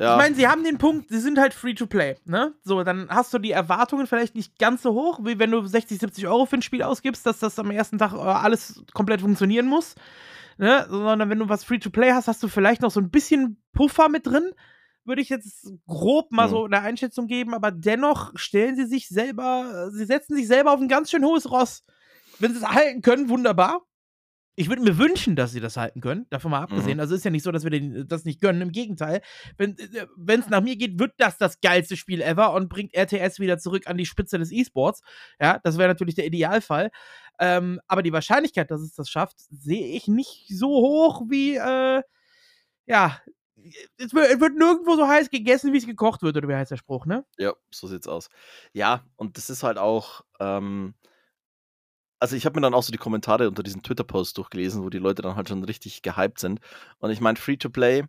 [0.00, 0.14] ja.
[0.14, 2.54] Ich meine, sie haben den Punkt, sie sind halt free to play, ne?
[2.62, 5.98] So, dann hast du die Erwartungen vielleicht nicht ganz so hoch, wie wenn du 60,
[5.98, 9.66] 70 Euro für ein Spiel ausgibst, dass das am ersten Tag äh, alles komplett funktionieren
[9.66, 9.94] muss
[10.60, 10.86] ne?
[10.88, 14.26] sondern wenn du was Free-to-Play hast, hast du vielleicht noch so ein bisschen Puffer mit
[14.26, 14.52] drin.
[15.04, 16.50] Würde ich jetzt grob mal mhm.
[16.50, 20.80] so eine Einschätzung geben, aber dennoch stellen sie sich selber, sie setzen sich selber auf
[20.80, 21.82] ein ganz schön hohes Ross.
[22.38, 23.80] Wenn sie es halten können, wunderbar.
[24.56, 26.94] Ich würde mir wünschen, dass sie das halten können, davon mal abgesehen.
[26.94, 27.00] Mhm.
[27.00, 28.60] Also ist ja nicht so, dass wir den, das nicht gönnen.
[28.60, 29.22] Im Gegenteil,
[29.56, 29.76] wenn
[30.40, 33.86] es nach mir geht, wird das das geilste Spiel ever und bringt RTS wieder zurück
[33.86, 35.02] an die Spitze des E-Sports.
[35.40, 36.90] Ja, das wäre natürlich der Idealfall.
[37.38, 42.02] Ähm, aber die Wahrscheinlichkeit, dass es das schafft, sehe ich nicht so hoch wie, äh,
[42.86, 43.18] ja,
[43.96, 46.70] es wird, es wird, nirgendwo so heiß gegessen, wie es gekocht wird, oder wie heißt
[46.70, 47.24] der Spruch, ne?
[47.38, 48.28] Ja, so sieht's aus.
[48.72, 50.94] Ja, und das ist halt auch, ähm,
[52.20, 54.98] also ich habe mir dann auch so die Kommentare unter diesen Twitter-Posts durchgelesen, wo die
[54.98, 56.60] Leute dann halt schon richtig gehypt sind.
[56.98, 58.04] Und ich meine, Free-to-Play,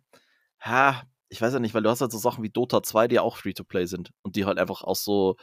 [0.60, 3.18] ha, ich weiß ja nicht, weil du hast halt so Sachen wie Dota 2, die
[3.18, 5.36] auch Free-to-Play sind und die halt einfach auch so,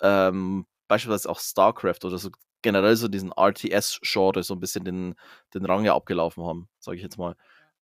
[0.00, 2.30] ähm, beispielsweise auch StarCraft oder so
[2.62, 5.14] generell so diesen RTS-Genre so ein bisschen den,
[5.52, 7.36] den Rang ja abgelaufen haben, sage ich jetzt mal.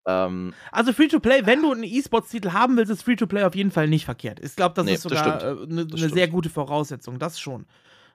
[0.06, 4.04] Ähm, also Free-to-Play, wenn du einen E-Sports-Titel haben willst, ist Free-to-Play auf jeden Fall nicht
[4.04, 4.40] verkehrt.
[4.40, 7.66] Ich glaube, das nee, ist sogar eine ne sehr gute Voraussetzung, das schon.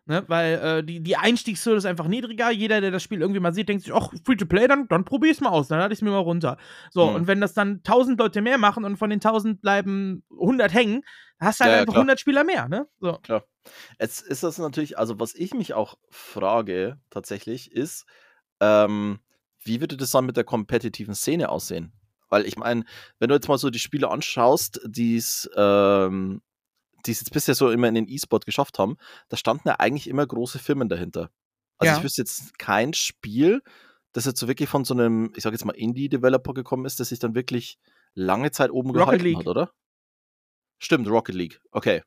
[0.07, 0.23] Ne?
[0.27, 2.49] Weil äh, die, die Einstiegshürde ist einfach niedriger.
[2.49, 5.41] Jeder, der das Spiel irgendwie mal sieht, denkt sich, ach, Free-to-Play, dann, dann probier es
[5.41, 6.57] mal aus, dann lade ich es mir mal runter.
[6.91, 7.15] So, mhm.
[7.15, 11.03] und wenn das dann 1000 Leute mehr machen und von den 1000 bleiben 100 hängen,
[11.39, 12.03] hast du halt ja, einfach klar.
[12.03, 12.87] 100 Spieler mehr, ne?
[12.99, 13.13] So.
[13.21, 13.43] Klar.
[13.99, 18.05] Jetzt ist das natürlich, also was ich mich auch frage tatsächlich, ist,
[18.61, 19.19] ähm,
[19.59, 21.91] wie würde das dann mit der kompetitiven Szene aussehen?
[22.29, 22.83] Weil ich meine,
[23.19, 26.41] wenn du jetzt mal so die Spiele anschaust, die es ähm,
[27.05, 28.97] die es jetzt bisher so immer in den E-Sport geschafft haben,
[29.29, 31.29] da standen ja eigentlich immer große Firmen dahinter.
[31.77, 31.97] Also ja.
[31.97, 33.61] ich wüsste jetzt kein Spiel,
[34.13, 37.09] das jetzt so wirklich von so einem, ich sag jetzt mal, Indie-Developer gekommen ist, das
[37.09, 37.77] sich dann wirklich
[38.13, 39.37] lange Zeit oben Rocket gehalten League.
[39.37, 39.71] hat, oder?
[40.79, 41.61] Stimmt, Rocket League.
[41.71, 42.01] Okay.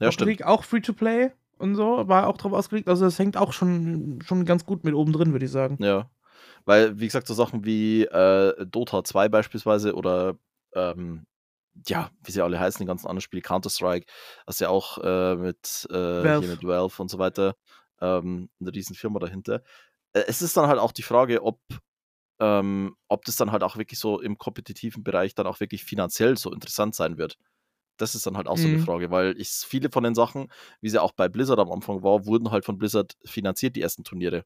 [0.00, 0.28] Ja, Rocket stimmt.
[0.28, 2.88] League auch Free-to-Play und so, war auch drauf ausgelegt.
[2.88, 5.76] Also das hängt auch schon, schon ganz gut mit oben drin, würde ich sagen.
[5.80, 6.10] Ja.
[6.64, 10.38] Weil, wie gesagt, so Sachen wie äh, Dota 2 beispielsweise oder
[10.74, 11.26] ähm,
[11.86, 14.06] ja, wie sie alle heißen, die ganzen anderen Spiele, Counter-Strike,
[14.46, 16.40] hast ja auch äh, mit, äh, Valve.
[16.40, 17.54] Hier mit Valve und so weiter,
[18.00, 19.62] ähm, eine riesen Firma dahinter.
[20.12, 21.60] Äh, es ist dann halt auch die Frage, ob,
[22.40, 26.36] ähm, ob das dann halt auch wirklich so im kompetitiven Bereich dann auch wirklich finanziell
[26.36, 27.36] so interessant sein wird.
[27.96, 28.62] Das ist dann halt auch mhm.
[28.62, 28.84] so eine mhm.
[28.84, 32.26] Frage, weil ich viele von den Sachen, wie sie auch bei Blizzard am Anfang war,
[32.26, 34.44] wurden halt von Blizzard finanziert, die ersten Turniere.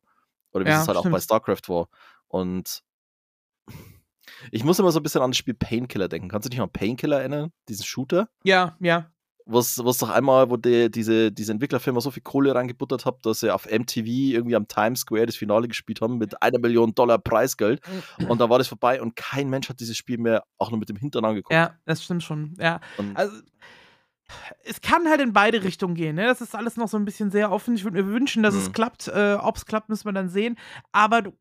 [0.53, 1.15] Oder wie ja, es halt stimmt.
[1.15, 1.89] auch bei StarCraft war.
[2.29, 2.83] Und
[4.51, 6.29] ich muss immer so ein bisschen an das Spiel Painkiller denken.
[6.29, 7.53] Kannst du dich an Painkiller erinnern?
[7.69, 8.29] Diesen Shooter?
[8.45, 9.11] Ja, ja.
[9.45, 13.41] Wo es doch einmal, wo die, diese, diese Entwicklerfirma so viel Kohle reingebuttert hat, dass
[13.41, 17.19] sie auf MTV irgendwie am Times Square das Finale gespielt haben mit einer Million Dollar
[17.19, 17.81] Preisgeld.
[18.19, 18.31] Mhm.
[18.31, 20.89] Und dann war das vorbei und kein Mensch hat dieses Spiel mehr auch nur mit
[20.89, 21.53] dem Hintern angeguckt.
[21.53, 22.55] Ja, das stimmt schon.
[22.61, 22.81] Ja.
[22.99, 23.37] Und also
[24.65, 26.17] es kann halt in beide Richtungen gehen.
[26.17, 26.25] Ne?
[26.25, 27.75] Das ist alles noch so ein bisschen sehr offen.
[27.75, 28.61] Ich würde mir wünschen, dass mhm.
[28.61, 29.09] es klappt.
[29.09, 30.57] Äh, Ob es klappt, müssen wir dann sehen.
[30.93, 31.33] Aber du,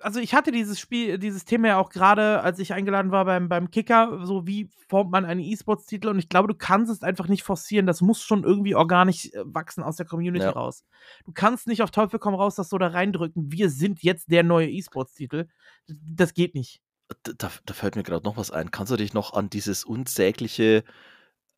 [0.00, 3.48] also ich hatte dieses Spiel, dieses Thema ja auch gerade, als ich eingeladen war beim,
[3.48, 7.28] beim Kicker, so wie formt man einen E-Sports-Titel und ich glaube, du kannst es einfach
[7.28, 10.50] nicht forcieren, das muss schon irgendwie organisch äh, wachsen aus der Community ja.
[10.50, 10.84] raus.
[11.24, 14.42] Du kannst nicht auf Teufel komm raus das so da reindrücken, wir sind jetzt der
[14.42, 15.48] neue E-Sports-Titel.
[15.88, 16.80] Das geht nicht.
[17.22, 18.70] Da, da fällt mir gerade noch was ein.
[18.70, 20.82] Kannst du dich noch an dieses unsägliche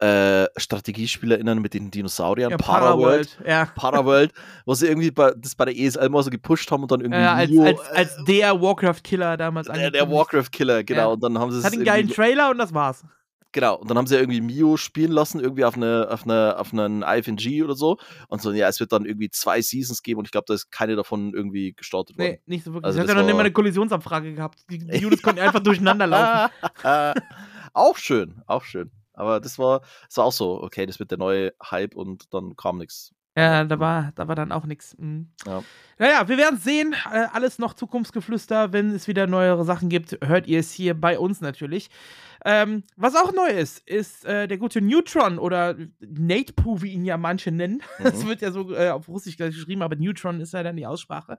[0.01, 2.51] äh, Strategiespiele erinnern mit den Dinosauriern.
[2.51, 3.37] Ja, Paraworld.
[3.37, 3.39] Paraworld.
[3.47, 3.65] Ja.
[3.75, 4.33] Paraworld,
[4.65, 7.21] wo sie irgendwie bei, das bei der ESL mal so gepusht haben und dann irgendwie
[7.21, 10.11] Ja, als, Mio, als, als der Warcraft-Killer damals äh, der, der.
[10.11, 11.01] Warcraft-Killer, genau.
[11.01, 11.07] Ja.
[11.07, 13.05] Und dann haben sie Hat einen geilen Trailer und das war's.
[13.53, 16.59] Genau, und dann haben sie ja irgendwie Mio spielen lassen, irgendwie auf, eine, auf, eine,
[16.59, 17.97] auf einen IFNG oder so.
[18.29, 20.71] Und so, ja, es wird dann irgendwie zwei Seasons geben und ich glaube, da ist
[20.71, 22.33] keine davon irgendwie gestartet worden.
[22.33, 22.85] Nee, nicht so wirklich.
[22.85, 24.59] Also Also hat das ja noch nicht mal eine Kollisionsabfrage gehabt.
[24.71, 26.53] Die, die Units konnten einfach durcheinander laufen.
[27.73, 28.91] auch schön, auch schön.
[29.19, 32.57] Aber das war, das war auch so, okay, das wird der neue Hype und dann
[32.57, 33.13] kam nichts.
[33.37, 34.97] Ja, da war, da war dann auch nichts.
[34.99, 35.31] Mhm.
[35.47, 35.63] Ja.
[35.99, 36.97] Naja, wir werden sehen.
[37.13, 38.73] Äh, alles noch Zukunftsgeflüster.
[38.73, 41.89] Wenn es wieder neuere Sachen gibt, hört ihr es hier bei uns natürlich.
[42.45, 47.05] Ähm, was auch neu ist, ist äh, der gute Neutron oder Nate Poo, wie ihn
[47.05, 47.81] ja manche nennen.
[48.03, 48.29] Das Mhm.
[48.29, 51.39] wird ja so äh, auf Russisch geschrieben, aber Neutron ist ja dann die Aussprache.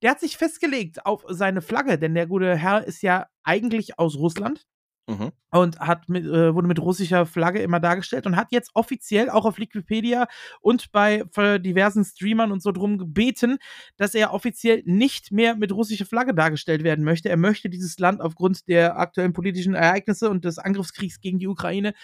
[0.00, 4.16] Der hat sich festgelegt auf seine Flagge, denn der gute Herr ist ja eigentlich aus
[4.16, 4.64] Russland
[5.08, 5.30] Mhm.
[5.52, 9.44] und hat mit, äh, wurde mit russischer Flagge immer dargestellt und hat jetzt offiziell auch
[9.44, 10.26] auf Wikipedia
[10.60, 13.58] und bei äh, diversen Streamern und so drum gebeten,
[13.96, 17.28] dass er offiziell nicht mehr mit russischer Flagge dargestellt werden möchte.
[17.28, 21.94] Er möchte dieses Land aufgrund der aktuellen politischen Ereignisse und des Angriffskriegs gegen die Ukraine,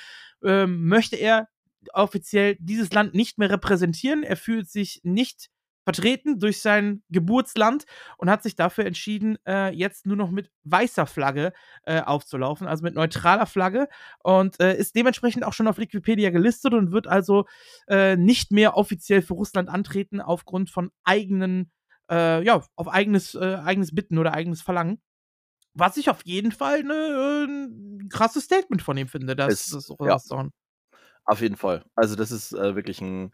[0.44, 1.48] ähm, möchte er
[1.92, 4.22] offiziell dieses Land nicht mehr repräsentieren.
[4.22, 5.50] Er fühlt sich nicht
[5.84, 7.84] vertreten durch sein Geburtsland
[8.18, 11.52] und hat sich dafür entschieden, äh, jetzt nur noch mit weißer Flagge
[11.84, 13.88] äh, aufzulaufen, also mit neutraler Flagge
[14.22, 17.46] und äh, ist dementsprechend auch schon auf Wikipedia gelistet und wird also
[17.88, 21.70] äh, nicht mehr offiziell für Russland antreten aufgrund von eigenen,
[22.10, 25.00] äh, ja, auf eigenes, äh, eigenes Bitten oder eigenes Verlangen.
[25.74, 29.88] Was ich auf jeden Fall ne, ein krasses Statement von ihm finde, das, Es- das
[30.02, 30.18] ja.
[31.24, 31.84] Auf jeden Fall.
[31.94, 33.32] Also, das ist wirklich ein,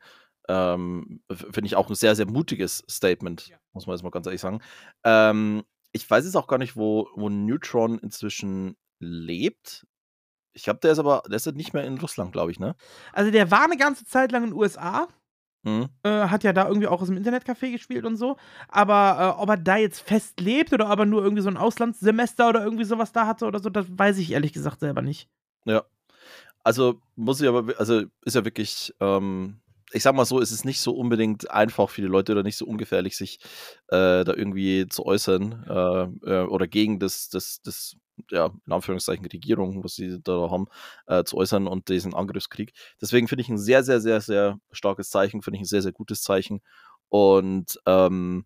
[0.49, 3.57] ähm, finde ich auch ein sehr, sehr mutiges Statement, Ja.
[3.73, 4.61] muss man jetzt mal ganz ehrlich sagen.
[5.05, 9.87] Ähm, ich weiß jetzt auch gar nicht, wo, wo Neutron inzwischen lebt.
[10.53, 12.75] Ich glaube, der ist aber, der ist nicht mehr in Russland, glaube ich, ne?
[13.13, 15.09] Also der war eine ganze Zeit lang in den USA,
[15.65, 15.89] Mhm.
[16.05, 18.37] äh, hat ja da irgendwie auch aus dem Internetcafé gespielt und so.
[18.69, 21.57] Aber äh, ob er da jetzt fest lebt oder ob er nur irgendwie so ein
[21.57, 25.29] Auslandssemester oder irgendwie sowas da hatte oder so, das weiß ich ehrlich gesagt selber nicht.
[25.65, 25.85] Ja.
[26.63, 29.61] Also muss ich aber, also ist ja wirklich, ähm,
[29.93, 32.57] ich sag mal so, es ist nicht so unbedingt einfach für die Leute oder nicht
[32.57, 33.39] so ungefährlich, sich
[33.89, 37.97] äh, da irgendwie zu äußern äh, äh, oder gegen das, das, das,
[38.31, 40.67] ja, in Anführungszeichen Regierung, was sie da haben,
[41.07, 42.73] äh, zu äußern und diesen Angriffskrieg.
[43.01, 45.93] Deswegen finde ich ein sehr, sehr, sehr, sehr starkes Zeichen, finde ich ein sehr, sehr
[45.93, 46.61] gutes Zeichen
[47.09, 48.45] und ähm,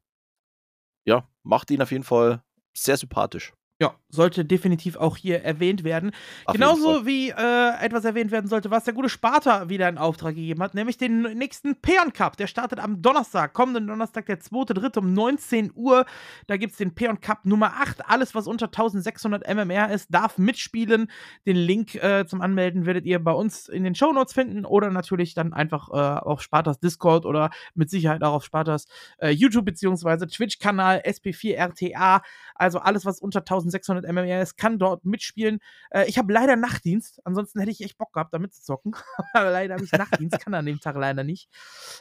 [1.04, 2.42] ja, macht ihn auf jeden Fall
[2.74, 3.52] sehr sympathisch.
[3.82, 6.12] Ja, sollte definitiv auch hier erwähnt werden.
[6.44, 6.52] Auf.
[6.52, 10.62] Genauso wie äh, etwas erwähnt werden sollte, was der gute Sparta wieder in Auftrag gegeben
[10.62, 12.36] hat, nämlich den nächsten Peon Cup.
[12.36, 14.98] Der startet am Donnerstag, kommenden Donnerstag, der 2.3.
[15.00, 16.06] um 19 Uhr.
[16.46, 18.08] Da gibt es den Peon Cup Nummer 8.
[18.08, 21.10] Alles, was unter 1600 MMR ist, darf mitspielen.
[21.44, 25.34] Den Link äh, zum Anmelden werdet ihr bei uns in den Shownotes finden oder natürlich
[25.34, 28.86] dann einfach äh, auf Spartas Discord oder mit Sicherheit auch auf Spartas
[29.18, 30.26] äh, YouTube- bzw.
[30.26, 32.22] Twitch-Kanal SP4RTA.
[32.54, 35.58] Also alles, was unter 1600 MMR ist, kann dort mitspielen.
[35.90, 38.94] Äh, ich habe leider Nachtdienst, ansonsten hätte ich echt Bock gehabt, da mitzuzocken.
[39.34, 41.48] aber leider habe ich Nachtdienst, kann an dem Tag leider nicht.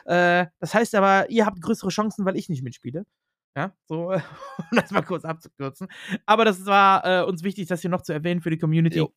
[0.06, 3.06] Äh, das heißt aber, ihr habt größere Chancen, weil ich nicht mitspiele.
[3.56, 4.22] Ja, so, um
[4.72, 5.88] das mal kurz abzukürzen.
[6.26, 9.00] Aber das war äh, uns wichtig, das hier noch zu erwähnen für die Community.
[9.00, 9.14] Jo.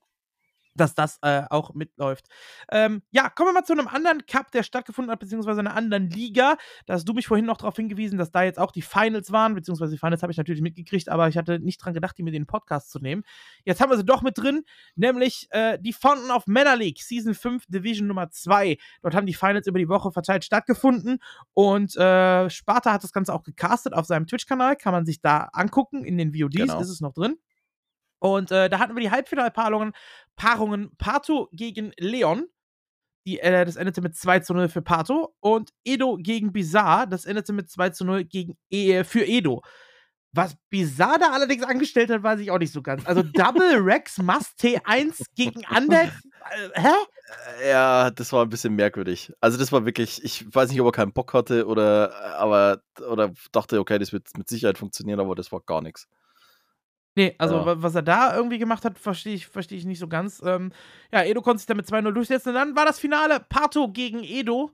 [0.74, 2.26] Dass das äh, auch mitläuft.
[2.70, 6.10] Ähm, ja, kommen wir mal zu einem anderen Cup, der stattgefunden hat, beziehungsweise einer anderen
[6.10, 6.56] Liga.
[6.86, 9.54] Da hast du mich vorhin noch darauf hingewiesen, dass da jetzt auch die Finals waren,
[9.54, 12.34] beziehungsweise die Finals habe ich natürlich mitgekriegt, aber ich hatte nicht dran gedacht, die mit
[12.34, 13.22] in den Podcast zu nehmen.
[13.64, 14.64] Jetzt haben wir sie doch mit drin,
[14.96, 18.76] nämlich äh, die Fountain of Manor League, Season 5, Division Nummer 2.
[19.02, 21.18] Dort haben die Finals über die Woche verteilt stattgefunden
[21.52, 25.48] und äh, Sparta hat das Ganze auch gecastet auf seinem Twitch-Kanal, kann man sich da
[25.52, 26.80] angucken, in den VODs Genau.
[26.80, 27.36] ist es noch drin.
[28.18, 29.92] Und äh, da hatten wir die Halbfinalpaarungen,
[30.36, 32.46] Paarungen Pato gegen Leon.
[33.26, 35.34] Die, äh, das endete mit 2 zu 0 für Pato.
[35.40, 39.62] Und Edo gegen Bizarre, das endete mit 2 zu 0 gegen e für Edo.
[40.32, 43.06] Was Bizarre da allerdings angestellt hat, weiß ich auch nicht so ganz.
[43.06, 46.10] Also Double Rex Must T1 gegen Undead.
[46.50, 46.88] Äh, hä?
[47.60, 49.32] Äh, Ja, das war ein bisschen merkwürdig.
[49.40, 53.32] Also das war wirklich, ich weiß nicht, ob er keinen Bock hatte oder aber oder
[53.52, 56.08] dachte, okay, das wird mit Sicherheit funktionieren, aber das war gar nichts.
[57.16, 57.66] Nee, also Ja.
[57.66, 60.42] wa- was er da irgendwie gemacht hat, verstehe ich, versteh ich nicht so ganz.
[60.44, 60.72] Ähm,
[61.12, 62.48] ja, Edo konnte sich damit 2-0 durchsetzen.
[62.50, 64.70] Und dann war das Finale Pato gegen Edo.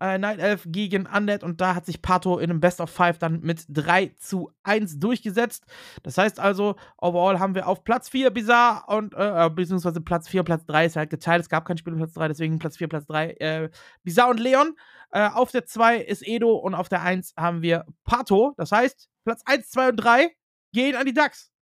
[0.00, 1.44] Äh, Night Elf gegen Undead.
[1.44, 4.98] Und da hat sich Pato in einem Best of Five dann mit 3 zu 1
[4.98, 5.64] durchgesetzt.
[6.02, 10.26] Das heißt also, overall haben wir auf Platz 4 Bizarre und, äh, äh, beziehungsweise Platz
[10.28, 11.42] 4, Platz 3 ist halt geteilt.
[11.42, 13.70] Es gab kein Spiel um Platz 3, deswegen Platz 4, Platz 3, äh,
[14.02, 14.74] Bizarre und Leon.
[15.12, 18.52] Äh, auf der 2 ist Edo und auf der 1 haben wir Pato.
[18.56, 20.34] Das heißt, Platz 1, 2 und 3
[20.72, 21.52] gehen an die DAX.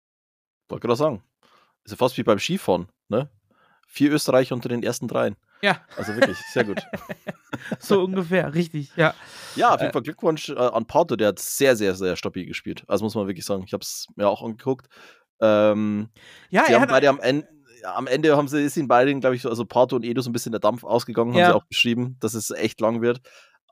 [0.73, 1.23] Wollte gerade sagen.
[1.85, 3.29] Ist ja fast wie beim Skifahren, ne?
[3.87, 5.37] Vier Österreicher unter den ersten dreien.
[5.61, 5.81] Ja.
[5.97, 6.81] Also wirklich, sehr gut.
[7.79, 9.15] so ungefähr, richtig, ja.
[9.55, 12.85] Ja, auf jeden Fall Glückwunsch äh, an Pato, der hat sehr, sehr, sehr stabil gespielt.
[12.89, 14.87] Also muss man wirklich sagen, ich habe es mir auch angeguckt.
[15.41, 16.09] Ähm,
[16.51, 17.47] ja, die er haben beide am Ende,
[17.85, 20.31] am Ende haben sie, ist ihnen beiden, glaube ich, so- also Pato und Edo so
[20.31, 21.45] ein bisschen der Dampf ausgegangen, Ja.
[21.47, 23.21] haben sie auch beschrieben, dass es echt lang wird.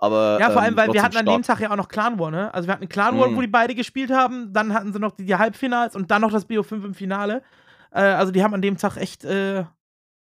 [0.03, 1.43] Aber, ja, vor allem, ähm, weil wir hatten an dem.
[1.43, 2.53] Tag ja auch noch Clan War, ne?
[2.55, 3.37] Also wir hatten Clan War, Mhm.
[3.37, 6.33] wo die beide gespielt haben, dann hatten sie noch die, die Halbfinals und dann noch
[6.33, 7.43] das BO5 im Finale.
[7.93, 9.65] Äh, also die haben an dem Tag echt äh,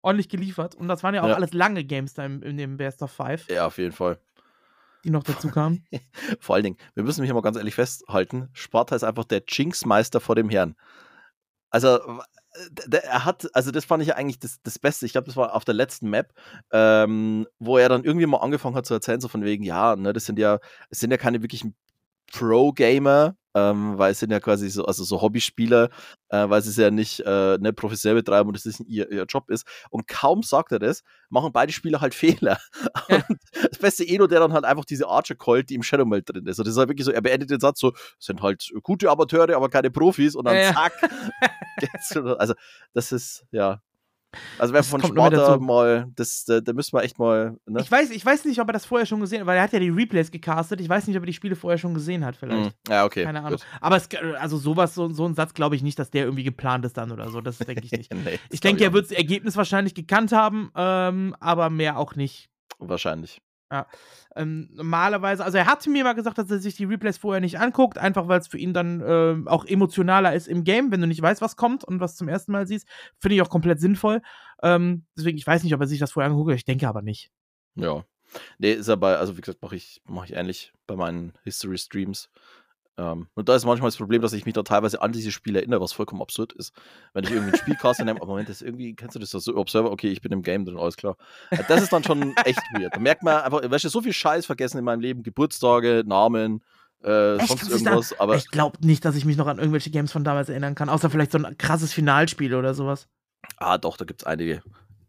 [0.01, 0.73] ordentlich geliefert.
[0.73, 1.35] Und das waren ja auch Ja.
[1.35, 4.17] alles lange Games da im, in dem Best of Five, Ja, auf jeden Fall.
[5.03, 5.85] die noch dazu kamen.
[6.39, 10.19] Vor allen Dingen, wir müssen mich mal ganz ehrlich festhalten, Sparta ist einfach der Jinx-Meister
[10.19, 10.75] vor dem Herrn.
[11.69, 11.99] Also,
[12.91, 15.05] er hat, also das fand ich eigentlich das, das Beste.
[15.05, 16.33] Ich glaube, das war auf der letzten Map,
[16.71, 20.13] ähm, wo er dann irgendwie mal angefangen hat zu erzählen, so von wegen, ja, ne,
[20.13, 21.75] das sind ja, es sind ja keine wirklichen
[22.31, 25.89] Pro-Gamer, ähm, weil es sind ja quasi so, also so Hobbyspieler,
[26.29, 29.23] äh, weil sie es ja nicht äh, ne, professionell betreiben und das nicht ihr, ihr
[29.23, 29.65] Job ist.
[29.89, 32.59] Und kaum sagt er das, machen beide Spieler halt Fehler.
[33.09, 33.23] Ja.
[33.27, 36.29] Und das beste Eno, der dann halt einfach diese Archer callt, die im Shadow Meld
[36.29, 36.59] drin ist.
[36.59, 39.55] Und das ist halt wirklich so, er beendet den Satz so, sind halt gute Amateure,
[39.55, 40.93] aber keine Profis und dann Ja, zack.
[42.39, 42.53] also,
[42.93, 43.81] das ist, ja.
[44.59, 45.59] Also, wer Das von dazu.
[45.61, 47.79] mal, das, da, da müssen wir echt mal, ne?
[47.81, 49.73] Ich weiß, ich weiß nicht, ob er das vorher schon gesehen hat, weil er hat
[49.73, 50.81] ja die Replays gecastet.
[50.81, 52.65] Ich weiß nicht, ob er die Spiele vorher schon gesehen hat, vielleicht.
[52.67, 53.23] Hm, Ja, okay.
[53.23, 53.51] Keine Ahnung.
[53.51, 53.65] gut.
[53.81, 54.09] Aber es,
[54.39, 57.11] also sowas, so, so ein Satz glaube ich nicht, dass der irgendwie geplant ist dann
[57.11, 57.41] oder so.
[57.41, 58.13] Das denke ich nicht.
[58.13, 62.49] Nee, Ich denke, er wird das Ergebnis wahrscheinlich gekannt haben, ähm, aber mehr auch nicht.
[62.79, 63.41] nicht.
[63.69, 63.97] Wahrscheinlich.
[64.35, 67.59] Ähm, normalerweise, also er hatte mir mal gesagt, dass er sich die Replays vorher nicht
[67.59, 71.07] anguckt, einfach weil es für ihn dann ähm, auch emotionaler ist im Game, wenn du
[71.07, 72.87] nicht weißt, was kommt und was zum ersten Mal siehst.
[73.19, 74.21] Finde ich auch komplett sinnvoll.
[74.63, 77.31] Ähm, deswegen, ich weiß nicht, ob er sich das vorher anguckt, ich denke aber nicht.
[77.75, 78.03] Ja.
[78.57, 82.29] Nee, ist aber, also wie gesagt, mache ich, mach ich ähnlich bei meinen History-Streams.
[82.99, 85.59] Ähm, und da ist manchmal das Problem, dass ich mich da teilweise an diese Spiele
[85.59, 86.73] erinnere, was vollkommen absurd ist.
[87.13, 89.55] Wenn ich irgendwie ein Spielcast nehme, aber Moment, das ist irgendwie, kennst du das so
[89.55, 89.91] Observer?
[89.91, 91.15] Okay, ich bin im Game drin, alles klar.
[91.67, 92.95] Das ist dann schon echt weird.
[92.95, 96.63] Da merkt man einfach, weißt du, so viel Scheiß vergessen in meinem Leben, Geburtstage, Namen,
[97.03, 97.47] äh, Echt?
[97.49, 100.23] sonst da- irgendwas, aber ich glaube nicht, dass ich mich noch an irgendwelche Games von
[100.23, 103.07] damals erinnern kann, außer vielleicht so ein krasses Finalspiel oder sowas.
[103.57, 104.63] Ah, doch, da gibt es einige.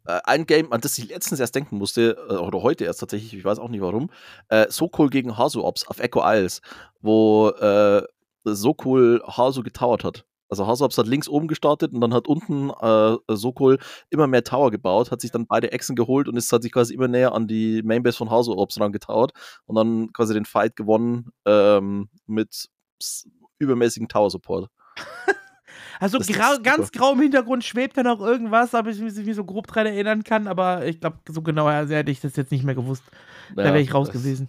[0.09, 3.35] Äh, ein Game, an das ich letztens erst denken musste, äh, oder heute erst tatsächlich,
[3.35, 4.11] ich weiß auch nicht warum,
[4.49, 6.63] äh, Sokol gegen Hasu Ops auf Echo Isles,
[7.01, 8.03] wo äh,
[8.45, 10.25] Sokol Hasu getowert hat.
[10.49, 14.43] Also Hasu Ops hat links oben gestartet und dann hat unten äh, Sokol immer mehr
[14.45, 17.35] Tower gebaut, hat sich dann beide Echsen geholt und ist hat sich quasi immer näher
[17.35, 19.33] an die Mainbase von Hasu Ops rangetowert
[19.67, 22.71] und dann quasi den Fight gewonnen ähm, mit
[23.59, 24.71] übermäßigen Tower Support.
[26.01, 29.67] Also grau, ganz grau im Hintergrund schwebt da noch irgendwas, aber ich mich so grob
[29.67, 33.03] dran erinnern kann, aber ich glaube, so genau hätte ich das jetzt nicht mehr gewusst.
[33.55, 34.49] da wäre ich raus gewesen.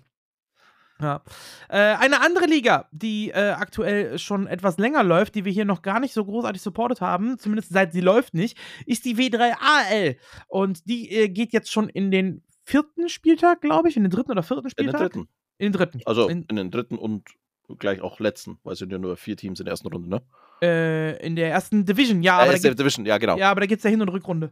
[1.02, 1.22] Ja.
[1.70, 5.82] Äh, eine andere Liga, die äh, aktuell schon etwas länger läuft, die wir hier noch
[5.82, 10.18] gar nicht so großartig supportet haben, zumindest seit sie läuft nicht, ist die W3AL.
[10.48, 14.32] Und die äh, geht jetzt schon in den vierten Spieltag, glaube ich, in den dritten
[14.32, 15.00] oder vierten In den Spieltag?
[15.00, 15.30] dritten.
[15.58, 16.02] In den dritten.
[16.06, 17.30] Also in, in, den dritten und
[17.78, 20.22] gleich auch letzten, weil es sind ja nur vier Teams in der ersten Runde, ne?
[20.62, 23.38] äh, in der ersten Division, ja, äh, aber gibt, Division, ja, genau.
[23.38, 24.52] ja, aber da gibt es ja Hin- und Rückrunde.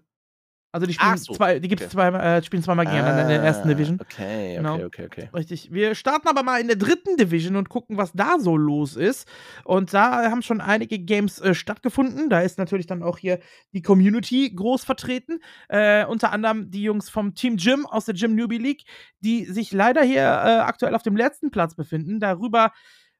[0.73, 1.93] Also die spielen so, zwei, die gibt's okay.
[1.93, 3.99] zwei, äh, spielen zweimal gegeneinander in der ersten Ah, Division.
[4.01, 4.75] Okay, Genau.
[4.75, 5.29] okay, okay, okay.
[5.33, 5.71] Richtig.
[5.71, 9.27] Wir starten aber mal in der dritten Division und gucken, was da so los ist.
[9.63, 12.29] Und da haben schon einige Games äh, stattgefunden.
[12.29, 13.39] Da ist natürlich dann auch hier
[13.73, 15.39] die Community groß vertreten.
[15.69, 18.83] Äh, unter anderem die Jungs vom Team Gym aus der Gym Newbie League,
[19.21, 22.19] die sich leider hier äh, aktuell auf dem letzten Platz befinden.
[22.19, 22.71] Darüber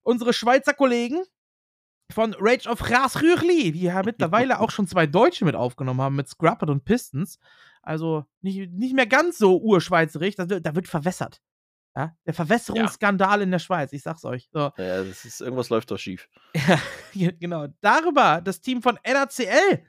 [0.08, 1.22] unsere Schweizer Kollegen
[2.12, 6.16] von Rage of Ras Rüchli, die ja mittlerweile auch schon zwei Deutsche mit aufgenommen haben,
[6.16, 7.40] mit Scrappert und Pistons.
[7.82, 11.42] Also nicht, nicht mehr ganz so urschweizerisch, da, da wird verwässert.
[11.96, 12.16] Ja?
[12.26, 14.50] Der Verwässerungsskandal in der Schweiz, ich sag's euch.
[14.54, 14.72] So.
[14.78, 16.30] Ja, das ist, irgendwas läuft da schief.
[17.14, 17.68] Ja, genau.
[17.82, 19.84] Darüber das Team von NACL,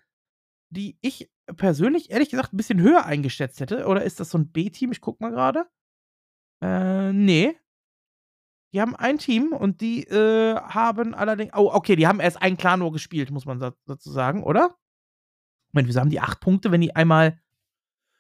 [0.71, 3.87] die ich persönlich ehrlich gesagt ein bisschen höher eingeschätzt hätte.
[3.87, 4.93] Oder ist das so ein B-Team?
[4.93, 5.67] Ich guck mal gerade.
[6.63, 7.59] Äh, nee.
[8.73, 11.53] Die haben ein Team und die äh, haben allerdings.
[11.55, 14.77] Oh, okay, die haben erst ein Clan nur gespielt, muss man da- dazu sagen, oder?
[15.73, 17.41] Moment, wieso haben die acht Punkte, wenn die einmal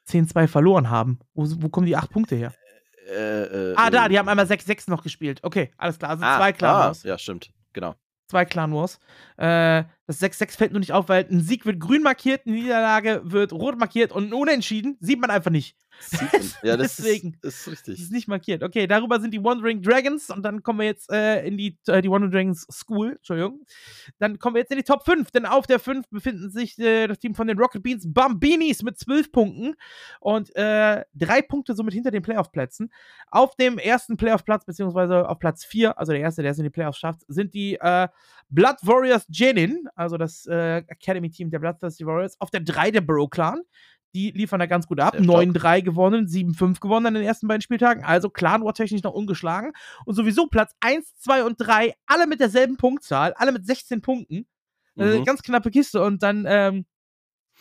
[0.08, 1.18] 10-2 verloren haben?
[1.34, 2.54] Wo, wo kommen die acht Punkte her?
[3.10, 5.40] Äh, äh, Ah, da, äh, die haben einmal 6-6 noch gespielt.
[5.42, 6.10] Okay, alles klar.
[6.12, 7.02] Also ah, zwei Clan ah, Wars.
[7.02, 7.94] Ja, stimmt, genau.
[8.26, 8.98] Zwei Clan Wars.
[9.36, 13.20] Äh, das 6-6 fällt nur nicht auf, weil ein Sieg wird grün markiert, eine Niederlage
[13.24, 15.76] wird rot markiert und ein Unentschieden sieht man einfach nicht.
[16.62, 17.34] Ja, das Deswegen.
[17.42, 18.00] Ist, ist Das richtig.
[18.00, 18.62] ist nicht markiert.
[18.62, 22.00] Okay, darüber sind die Wandering Dragons und dann kommen wir jetzt äh, in die, äh,
[22.00, 23.16] die Wandering Dragons School.
[23.16, 23.66] Entschuldigung.
[24.18, 27.06] Dann kommen wir jetzt in die Top 5, denn auf der 5 befinden sich äh,
[27.06, 29.74] das Team von den Rocket Beans Bambinis mit 12 Punkten
[30.20, 32.90] und äh, drei Punkte somit hinter den Playoff-Plätzen.
[33.30, 36.70] Auf dem ersten Playoff-Platz, beziehungsweise auf Platz 4, also der erste, der es in die
[36.70, 38.08] Playoffs schafft, sind die äh,
[38.50, 42.40] Blood Warriors Jenin, also das äh, Academy-Team der Bloodthirsty Warriors.
[42.40, 43.60] Auf der 3 der Bro Clan.
[44.14, 45.14] die liefern da ganz gut ab.
[45.14, 45.44] Sehr stark.
[45.44, 48.04] 9-3 gewonnen, 7-5 gewonnen an den ersten beiden Spieltagen.
[48.04, 49.72] Also Clan War technisch noch ungeschlagen.
[50.06, 54.46] Und sowieso Platz 1, 2 und 3, alle mit derselben Punktzahl, alle mit 16 Punkten.
[54.96, 55.24] Äh, Mhm.
[55.24, 56.02] ganz knappe Kiste.
[56.02, 56.86] Und dann ähm,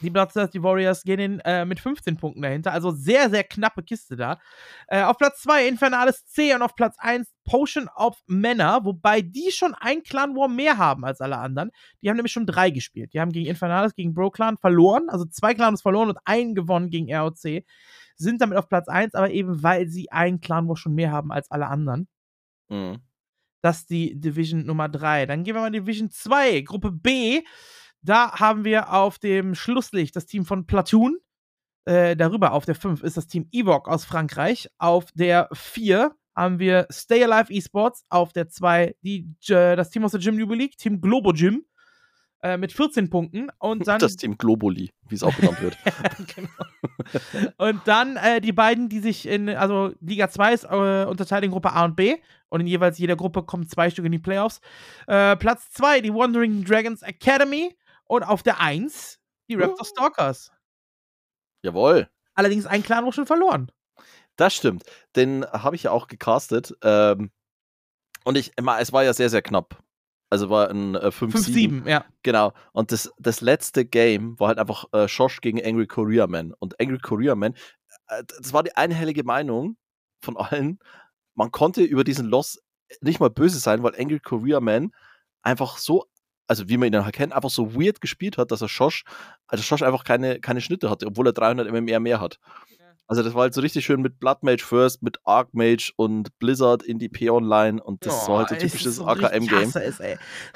[0.01, 2.73] die Bloodthirsty Warriors gehen in, äh, mit 15 Punkten dahinter.
[2.73, 4.39] Also sehr, sehr knappe Kiste da.
[4.87, 9.51] Äh, auf Platz 2 Infernales C und auf Platz 1 Potion of Männer, wobei die
[9.51, 11.71] schon ein Clan War mehr haben als alle anderen.
[12.01, 13.13] Die haben nämlich schon drei gespielt.
[13.13, 16.89] Die haben gegen Infernales, gegen Bro Clan verloren, also zwei Clans verloren und einen gewonnen
[16.89, 17.63] gegen ROC.
[18.15, 21.31] Sind damit auf Platz 1, aber eben weil sie ein Clan War schon mehr haben
[21.31, 22.07] als alle anderen.
[22.69, 22.99] Mhm.
[23.61, 25.25] Das ist die Division Nummer 3.
[25.25, 27.41] Dann gehen wir mal in Division 2, Gruppe B.
[28.07, 31.17] Da haben wir auf dem Schlusslicht das Team von Platoon.
[31.83, 34.69] Äh, darüber auf der 5 ist das Team Evoc aus Frankreich.
[34.77, 38.05] Auf der 4 haben wir Stay Alive Esports.
[38.07, 41.65] Auf der 2 die, äh, das Team aus der Gym New League, Team Globo Gym.
[42.41, 43.49] Äh, mit 14 Punkten.
[43.59, 45.77] Und dann Das Team Globuli, wie es auch genannt wird.
[46.35, 47.57] genau.
[47.57, 51.73] Und dann äh, die beiden, die sich in, also Liga 2 ist unterteilt in Gruppe
[51.73, 52.15] A und B.
[52.47, 54.61] Und in jeweils jeder Gruppe kommen zwei Stück in die Playoffs.
[55.05, 57.75] Platz 2, die Wandering Dragons Academy.
[58.07, 60.51] Und auf der 1, die Raptor Stalkers.
[61.61, 62.09] Jawohl.
[62.33, 63.71] Allerdings ein Clan auch schon verloren.
[64.35, 64.83] Das stimmt.
[65.15, 66.73] Den habe ich ja auch gecastet.
[66.83, 67.31] Ähm,
[68.23, 69.83] und ich, es war ja sehr, sehr knapp.
[70.29, 71.83] Also war ein äh, 5-7.
[71.83, 72.05] 5-7, ja.
[72.23, 72.53] Genau.
[72.73, 76.53] Und das, das letzte Game war halt einfach äh, Shosh gegen Angry Korea Man.
[76.59, 77.53] Und Angry Korea Man,
[78.07, 79.77] äh, das war die einhellige Meinung
[80.21, 80.79] von allen.
[81.33, 82.61] Man konnte über diesen Loss
[83.01, 84.91] nicht mal böse sein, weil Angry Korea Man
[85.41, 86.05] einfach so,
[86.47, 89.03] also wie man ihn dann halt kennt, einfach so weird gespielt hat, dass er Shosh,
[89.47, 92.39] also Shosh einfach keine, keine Schnitte hatte, obwohl er 300 MMR mehr hat.
[93.09, 96.37] Also das war halt so richtig schön mit Blood Mage First, mit Arc Mage und
[96.39, 99.71] Blizzard in die P-Online und das war halt so Oh, typisches so AKM-Game.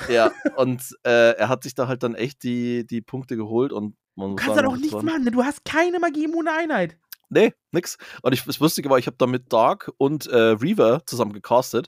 [0.09, 3.95] Ja, und äh, er hat sich da halt dann echt die, die Punkte geholt und
[4.15, 5.31] man Du muss kannst sagen, da doch nichts machen, ne?
[5.31, 6.97] du hast keine Magie-immune Einheit.
[7.29, 7.97] Nee, nix.
[8.21, 11.87] Und ich, das Lustige war, ich habe da mit Dark und äh, Reaver zusammen gecastet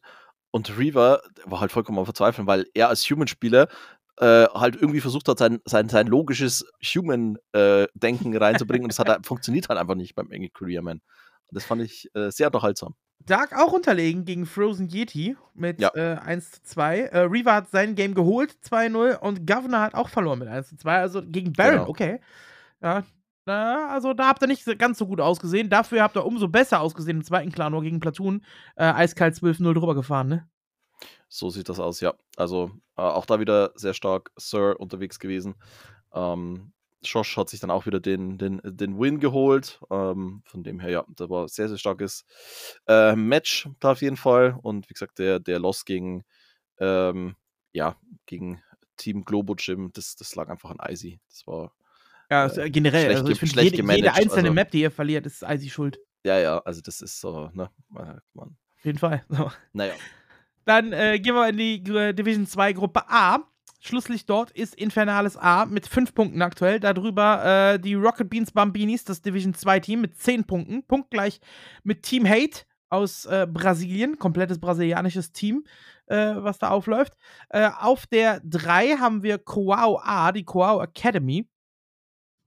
[0.53, 3.67] und Reaver war halt vollkommen am Verzweifeln, weil er als Human-Spieler
[4.19, 9.25] äh, halt irgendwie versucht hat, sein, sein, sein logisches Human-Denken reinzubringen und das hat halt,
[9.25, 11.01] funktioniert halt einfach nicht beim Angry Career Man.
[11.51, 12.95] Das fand ich äh, sehr unterhaltsam.
[13.25, 15.91] Dark auch unterlegen gegen Frozen Yeti mit Ja.
[15.95, 16.99] äh, 1 zu 2.
[16.99, 19.17] Äh, Reaver hat sein Game geholt, 2-0.
[19.19, 20.97] Und Governor hat auch verloren mit 1 zu 2.
[20.97, 21.89] Also gegen Baron, Genau.
[21.89, 22.19] okay.
[22.81, 23.03] Ja,
[23.45, 25.69] na, also da habt ihr nicht ganz so gut ausgesehen.
[25.69, 28.45] Dafür habt ihr umso besser ausgesehen im zweiten Clan, nur gegen Platoon.
[28.75, 30.49] Äh, eiskalt 12-0 drüber gefahren, ne?
[31.27, 32.13] So sieht das aus, ja.
[32.37, 35.55] Also äh, auch da wieder sehr stark Sir unterwegs gewesen.
[36.13, 39.79] Ähm, Josh hat sich dann auch wieder den, den, den Win geholt.
[39.89, 42.25] Ähm, von dem her, ja, da war ein sehr, sehr starkes
[42.87, 44.57] äh, Match da auf jeden Fall.
[44.61, 46.23] Und wie gesagt, der, der Loss gegen,
[46.79, 47.35] ähm,
[47.73, 48.61] ja, gegen
[48.97, 51.19] Team Globo Gym, das, das lag einfach an Icy.
[51.29, 51.73] Das war,
[52.33, 53.03] Ja, Äh, also generell.
[53.05, 55.43] schlecht Also ich finde, schlecht jede, jede gemanagt, einzelne also- Map, die ihr verliert, ist
[55.43, 55.99] Icy schuld.
[56.25, 59.23] ja, ja, also das ist so, ne, äh, man, Auf jeden Fall.
[59.29, 59.51] So.
[59.73, 59.93] naja.
[60.65, 63.39] Dann äh, gehen wir in die Gr- Division 2 Gruppe A.
[63.81, 66.79] Schlusslicht dort ist Infernales A mit 5 Punkten aktuell.
[66.79, 70.83] Darüber äh, die Rocket Beans Bambinis, das Division 2 Team mit 10 Punkten.
[70.87, 71.41] Punktgleich
[71.83, 74.17] mit Team Hate aus äh, Brasilien.
[74.19, 75.65] Komplettes brasilianisches Team,
[76.05, 77.11] äh, was da aufläuft.
[77.49, 81.45] Äh, auf der 3 haben wir Coao A, die Coao Academy.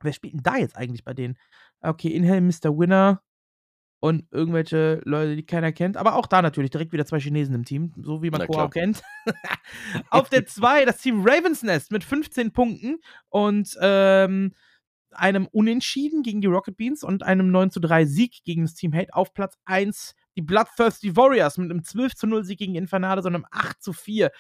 [0.02, 1.36] Wer spielt denn da jetzt eigentlich bei denen?
[1.80, 2.76] Okay, Inhale, Mr.
[2.76, 3.22] Winner
[4.00, 5.96] und irgendwelche Leute, die keiner kennt.
[5.96, 8.70] Aber auch da natürlich direkt wieder zwei Chinesen im Team, so wie man klar.
[8.70, 9.02] kennt.
[10.10, 14.52] Auf der 2 das Team Ravens Nest mit 15 Punkten und ähm,
[15.10, 18.94] einem Unentschieden gegen die Rocket Beans und einem 9 zu 3 Sieg gegen das Team
[18.94, 19.14] Hate.
[19.14, 23.44] Auf Platz 1 die Bloodthirsty Warriors mit einem 12 zu 0 Sieg gegen Infernale, sondern
[23.44, 24.30] einem 8 zu 4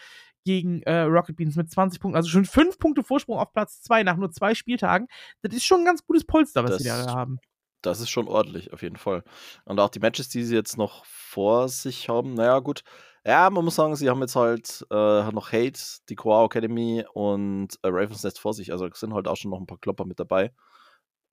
[0.46, 2.16] gegen äh, Rocket Beans mit 20 Punkten.
[2.16, 5.08] Also schon 5 Punkte Vorsprung auf Platz 2 nach nur zwei Spieltagen.
[5.42, 7.38] Das ist schon ein ganz gutes Polster, was Das sie da haben.
[7.82, 9.22] Das ist schon ordentlich, auf jeden Fall.
[9.64, 12.82] Und auch die Matches, die sie jetzt noch vor sich haben, naja, gut.
[13.24, 17.74] Ja, man muss sagen, sie haben jetzt halt äh, noch Hate, die Coao Academy und
[17.82, 18.70] äh, Ravens Nest vor sich.
[18.70, 20.52] Also es sind halt auch schon noch ein paar Klopper mit dabei.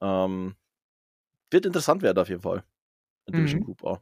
[0.01, 0.55] Ähm,
[1.51, 2.63] wird interessant werden auf jeden Fall.
[3.27, 3.65] In Division Mhm.
[3.65, 4.01] Group A.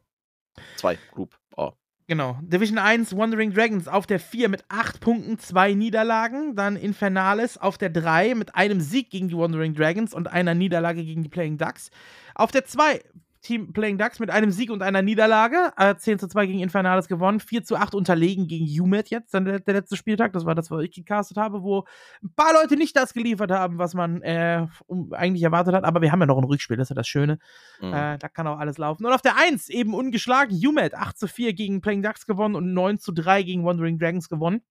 [0.76, 1.72] Zwei Group A.
[2.12, 2.36] Genau.
[2.42, 6.54] Division 1 Wandering Dragons auf der 4 mit 8 Punkten, 2 Niederlagen.
[6.54, 11.02] Dann Infernales auf der 3 mit einem Sieg gegen die Wandering Dragons und einer Niederlage
[11.02, 11.90] gegen die Playing Ducks.
[12.34, 13.00] Auf der 2
[13.42, 15.72] Team Playing Ducks mit einem Sieg und einer Niederlage.
[15.76, 17.40] Äh, 10 zu 2 gegen Infernales gewonnen.
[17.40, 20.32] 4 zu 8 unterlegen gegen UMET jetzt, dann der, der letzte Spieltag.
[20.32, 21.84] Das war das, was ich gecastet habe, wo
[22.22, 25.84] ein paar Leute nicht das geliefert haben, was man äh, um, eigentlich erwartet hat.
[25.84, 27.38] Aber wir haben ja noch ein Rückspiel, das ist ja das Schöne.
[27.80, 27.92] Mhm.
[27.92, 29.04] Äh, da kann auch alles laufen.
[29.04, 32.72] Und auf der 1 eben ungeschlagen, UMET 8 zu 4 gegen Playing Ducks gewonnen und
[32.72, 34.62] 9 zu 3 gegen Wandering Dragons gewonnen.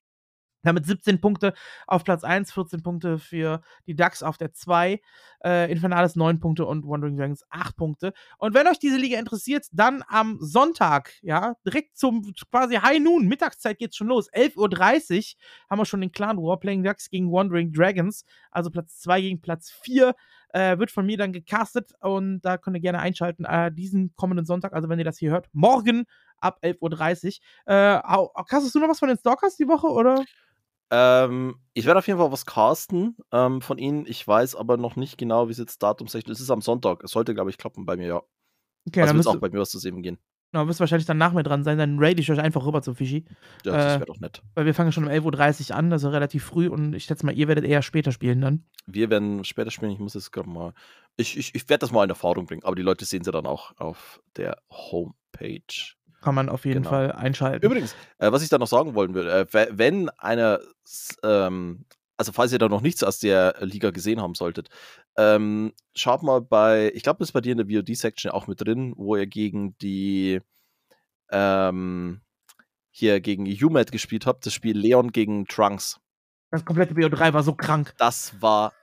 [0.64, 1.54] Damit 17 Punkte
[1.88, 5.02] auf Platz 1, 14 Punkte für die Ducks auf der 2,
[5.44, 8.14] äh, Infernales 9 Punkte und Wandering Dragons 8 Punkte.
[8.38, 13.28] Und wenn euch diese Liga interessiert, dann am Sonntag, ja, direkt zum quasi High Noon,
[13.28, 14.32] Mittagszeit geht's schon los.
[14.32, 15.40] 11.30 Uhr
[15.70, 19.42] haben wir schon den Clan War, Playing Ducks gegen Wandering Dragons, also Platz 2 gegen
[19.42, 20.14] Platz 4.
[20.54, 23.46] Äh, wird von mir dann gecastet und da könnt ihr gerne einschalten.
[23.46, 26.04] Äh, diesen kommenden Sonntag, also wenn ihr das hier hört, morgen
[26.40, 27.74] ab 11.30 Uhr.
[27.74, 30.26] Äh, castest du noch was von den Stalkers die Woche, oder?
[30.92, 34.06] Ähm, ich werde auf jeden Fall was casten ähm, von ihnen.
[34.06, 36.40] Ich weiß aber noch nicht genau, wie es jetzt datumsrechtlich ist.
[36.40, 37.04] Es ist am Sonntag.
[37.04, 38.22] Es sollte, glaube ich, klappen bei mir, ja.
[38.88, 40.18] Okay, also dann wird müsst, auch bei mir was zu sehen gehen.
[40.52, 41.78] genau, müsst wahrscheinlich dann nach mir dran sein.
[41.78, 43.24] Dann raid ich euch einfach rüber zu Fischi.
[43.64, 44.42] Ja, das Äh, wäre doch nett.
[44.54, 46.68] Weil wir fangen schon um 11.30 Uhr an, also relativ früh.
[46.68, 48.66] Und ich schätze mal, ihr werdet eher später spielen dann.
[48.86, 49.92] Wir werden später spielen.
[49.92, 50.74] Ich muss es gerade mal.
[51.16, 53.46] Ich, ich, ich werde das mal in Erfahrung bringen, aber die Leute sehen sie dann
[53.46, 55.62] auch auf der Homepage.
[56.22, 56.90] Kann man auf jeden Genau.
[56.92, 57.66] Fall einschalten.
[57.66, 60.60] Übrigens, äh, was ich da noch sagen wollen würde, äh, we- wenn einer,
[61.24, 61.86] ähm,
[62.18, 64.70] also falls ihr da noch nichts aus der Liga gesehen haben solltet,
[65.18, 68.62] ähm, schaut mal bei, ich glaube, das ist bei dir in der VOD-Section auch mit
[68.62, 70.40] drin, wo ihr gegen die,
[71.32, 72.22] ähm,
[72.92, 76.00] hier gegen UMAT gespielt habt, das Spiel Leon gegen Trunks.
[76.52, 77.94] Das komplette BO3 war so krank.
[77.98, 78.74] Das war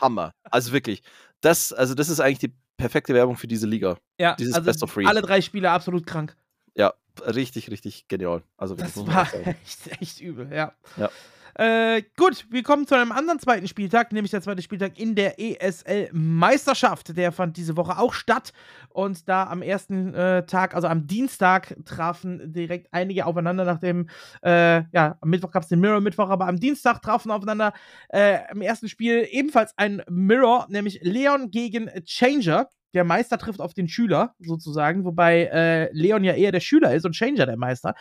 [0.00, 0.32] Hammer.
[0.50, 1.02] Also wirklich,
[1.40, 3.96] das, also das ist eigentlich die perfekte Werbung für diese Liga.
[4.18, 5.06] Ja, Dieses also Best of Three.
[5.06, 6.36] alle drei Spiele absolut krank.
[6.74, 8.42] Ja, richtig, richtig genial.
[8.56, 9.28] Also Das war
[9.62, 10.72] echt echt, übel, ja.
[10.96, 11.10] Ja.
[11.54, 15.38] Äh, gut, wir kommen zu einem anderen zweiten Spieltag, nämlich der zweite Spieltag in der
[15.38, 17.14] ESL-Meisterschaft.
[17.16, 18.52] Der fand diese Woche auch statt.
[18.88, 24.08] Und da am ersten äh, Tag, also am Dienstag, trafen direkt einige aufeinander, nachdem,
[24.42, 27.74] äh, ja, am Mittwoch gab es den Mirror-Mittwoch, aber am Dienstag trafen aufeinander
[28.08, 32.68] äh, im ersten Spiel ebenfalls ein Mirror, nämlich Leon gegen Changer.
[32.94, 37.04] Der Meister trifft auf den Schüler, sozusagen, wobei äh, Leon ja eher der Schüler ist
[37.06, 37.94] und Changer der Meister.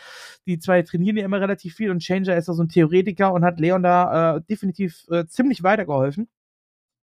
[0.48, 3.46] Die zwei trainieren ja immer relativ viel und Changer ist auch so ein Theoretiker und
[3.46, 6.30] hat Leon da äh, definitiv äh, ziemlich weitergeholfen.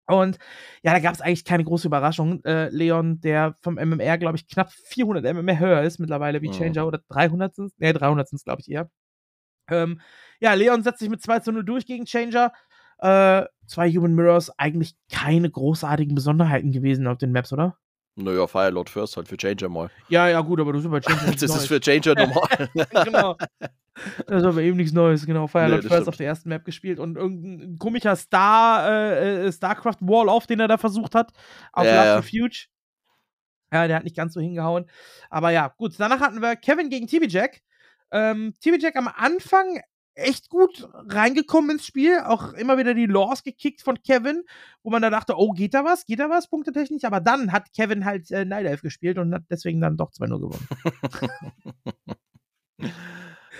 [0.09, 0.37] Und
[0.83, 2.43] ja, da gab es eigentlich keine große Überraschung.
[2.45, 6.53] Äh, Leon, der vom MMR, glaube ich, knapp 400 MMR höher ist mittlerweile wie Mhm.
[6.53, 7.77] Changer oder 300 sind es?
[7.77, 8.89] Ne, 300 sind es, glaube ich, eher.
[9.69, 9.99] Ähm,
[10.39, 12.53] ja, Leon setzt sich mit 2 zu 0 durch gegen Changer.
[12.99, 17.77] Äh, zwei Human Mirrors, eigentlich keine großartigen Besonderheiten gewesen auf den Maps, oder?
[18.15, 19.91] Naja, Firelord First halt für Changer mal.
[20.09, 21.31] Ja, ja, gut, aber du bist bei Changer.
[21.39, 22.69] Das ist für Changer normal.
[23.05, 23.37] genau.
[24.25, 25.45] Das ist aber eben nichts Neues, genau.
[25.45, 26.07] Firelord Nee, First stimmt.
[26.07, 30.67] auf der ersten Map gespielt und irgendein komischer Star, äh, äh, StarCraft Wall-Off, den er
[30.67, 31.31] da versucht hat,
[31.73, 32.15] auf Ja, Last ja.
[32.17, 32.65] Refuge.
[33.71, 34.89] Ja, der hat nicht ganz so hingehauen.
[35.29, 35.93] Aber ja, gut.
[35.99, 37.61] Danach hatten wir Kevin gegen TB Jack.
[38.11, 39.81] Ähm, TB Jack am Anfang
[40.17, 42.19] echt gut reingekommen ins Spiel.
[42.25, 44.43] Auch immer wieder die Laws gekickt von Kevin,
[44.83, 46.05] wo man da dachte, oh, geht da was?
[46.05, 46.49] Geht da was?
[46.49, 47.03] Punktetechnisch.
[47.03, 50.39] Aber dann hat Kevin halt äh, Night Elf gespielt und hat deswegen dann doch 2-0
[50.39, 50.67] gewonnen.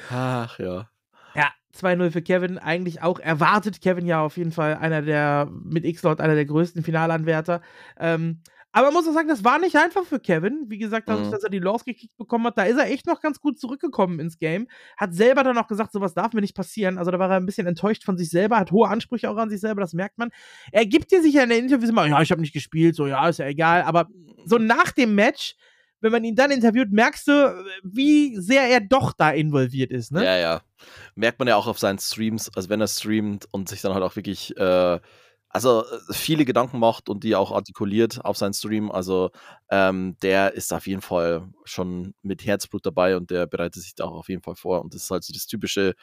[0.09, 0.89] Ach ja.
[1.35, 2.57] Ja, 2-0 für Kevin.
[2.57, 3.81] Eigentlich auch erwartet.
[3.81, 7.61] Kevin ja auf jeden Fall einer der, mit X-Lord, einer der größten Finalanwärter.
[7.99, 8.41] Ähm,
[8.71, 10.65] aber man muss auch sagen, das war nicht einfach für Kevin.
[10.67, 11.31] Wie gesagt, dadurch, Mhm.
[11.31, 14.19] dass er die Laws gekickt bekommen hat, da ist er echt noch ganz gut zurückgekommen
[14.19, 14.67] ins Game.
[14.97, 16.97] Hat selber dann auch gesagt, sowas darf mir nicht passieren.
[16.97, 19.49] Also da war er ein bisschen enttäuscht von sich selber, hat hohe Ansprüche auch an
[19.49, 20.29] sich selber, das merkt man.
[20.71, 23.27] Er gibt dir sicher in den Interviews immer, ja, ich habe nicht gespielt, so, ja,
[23.27, 23.81] ist ja egal.
[23.83, 24.07] Aber
[24.45, 25.55] so nach dem Match,
[25.99, 30.23] wenn man ihn dann interviewt, merkst du, wie sehr er doch da involviert ist, ne?
[30.23, 30.61] Ja, ja.
[31.15, 34.03] Merkt man ja auch auf seinen Streams, also wenn er streamt und sich dann halt
[34.03, 34.99] auch wirklich, äh,
[35.49, 38.91] also äh, viele Gedanken macht und die auch artikuliert auf seinen Stream.
[38.91, 39.31] Also
[39.69, 44.05] ähm, der ist auf jeden Fall schon mit Herzblut dabei und der bereitet sich da
[44.05, 44.81] auch auf jeden Fall vor.
[44.81, 45.93] Und das ist halt so das typische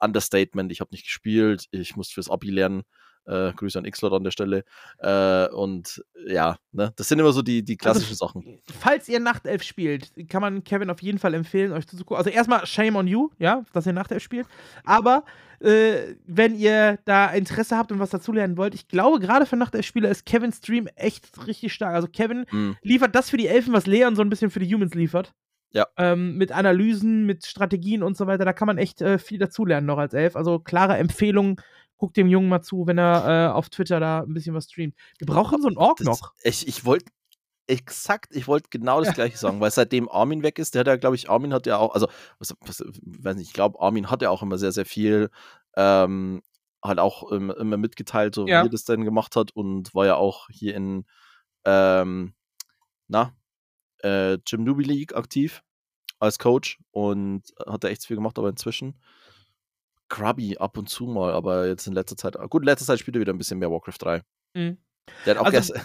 [0.00, 2.82] Understatement, ich habe nicht gespielt, ich muss fürs Abi lernen.
[3.26, 4.64] Äh, Grüße an Xlot an der Stelle.
[4.98, 8.60] Äh, und ja, ne, das sind immer so die, die Also, klassischen Sachen.
[8.80, 12.18] Falls ihr Nachtelf spielt, kann man Kevin auf jeden Fall empfehlen, euch zuzugucken.
[12.18, 14.46] Also erstmal Shame on you, ja, dass ihr Nachtelf spielt.
[14.84, 15.24] Aber
[15.60, 20.10] äh, wenn ihr da Interesse habt und was dazulernen wollt, ich glaube, gerade für Nachtelf-Spieler
[20.10, 21.94] ist Kevins Stream echt richtig stark.
[21.94, 22.76] Also Kevin Mhm.
[22.82, 25.32] liefert das für die Elfen, was Leon so ein bisschen für die Humans liefert.
[25.72, 25.86] Ja.
[25.96, 28.44] Ähm, mit Analysen, mit Strategien und so weiter.
[28.44, 30.36] Da kann man echt äh, viel dazulernen noch als Elf.
[30.36, 31.60] Also klare Empfehlung.
[31.96, 34.94] Guckt dem Jungen mal zu, wenn er äh, auf Twitter da ein bisschen was streamt.
[35.18, 36.32] Wir brauchen so einen Das, noch.
[36.42, 37.06] Ich, ich wollte
[37.66, 40.96] exakt, ich wollte genau das gleiche sagen, weil seitdem Armin weg ist, der hat ja,
[40.96, 44.22] glaube ich, Armin hat ja auch, also, was, was, weiß nicht, ich glaube, Armin hat
[44.22, 45.30] ja auch immer sehr, sehr viel,
[45.76, 46.42] ähm,
[46.82, 48.62] halt auch ähm, immer mitgeteilt, so Ja.
[48.62, 51.06] wie er das denn gemacht hat und war ja auch hier in,
[51.64, 52.34] ähm,
[53.08, 53.32] na,
[54.02, 55.62] äh, Jim Newbie League aktiv
[56.20, 59.00] als Coach und hat da echt viel gemacht, aber inzwischen
[60.08, 63.16] Grubby ab und zu mal, aber jetzt in letzter Zeit, gut, in letzter Zeit spielt
[63.16, 64.22] er wieder ein bisschen mehr Warcraft 3.
[64.54, 64.78] Mhm.
[65.26, 65.82] Der hat auch Also- gestern,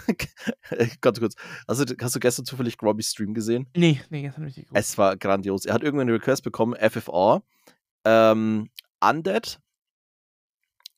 [1.01, 1.35] ganz kurz,
[1.67, 3.67] also, hast du gestern zufällig Grubby's Stream gesehen?
[3.75, 4.65] Nee, nee, gestern nicht.
[4.73, 5.65] Es war grandios.
[5.65, 7.41] Er hat irgendwann eine Request bekommen, FFR,
[8.05, 8.69] ähm,
[9.01, 9.59] Undead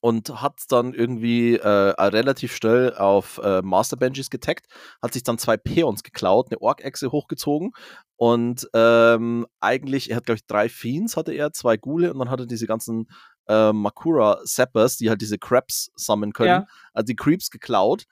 [0.02, 4.68] und hat dann irgendwie äh, relativ schnell auf äh, Master Benjis getaggt,
[5.02, 7.72] hat sich dann zwei Peons geklaut, eine Ork-Echse hochgezogen
[8.18, 12.30] und ähm, eigentlich, er hat glaube ich drei Fiends, hatte er, zwei Gule und dann
[12.30, 13.08] hatte er diese ganzen
[13.48, 16.68] äh, Makura Sappers, die halt diese Crabs sammeln können, ja.
[16.94, 18.06] also die Creeps geklaut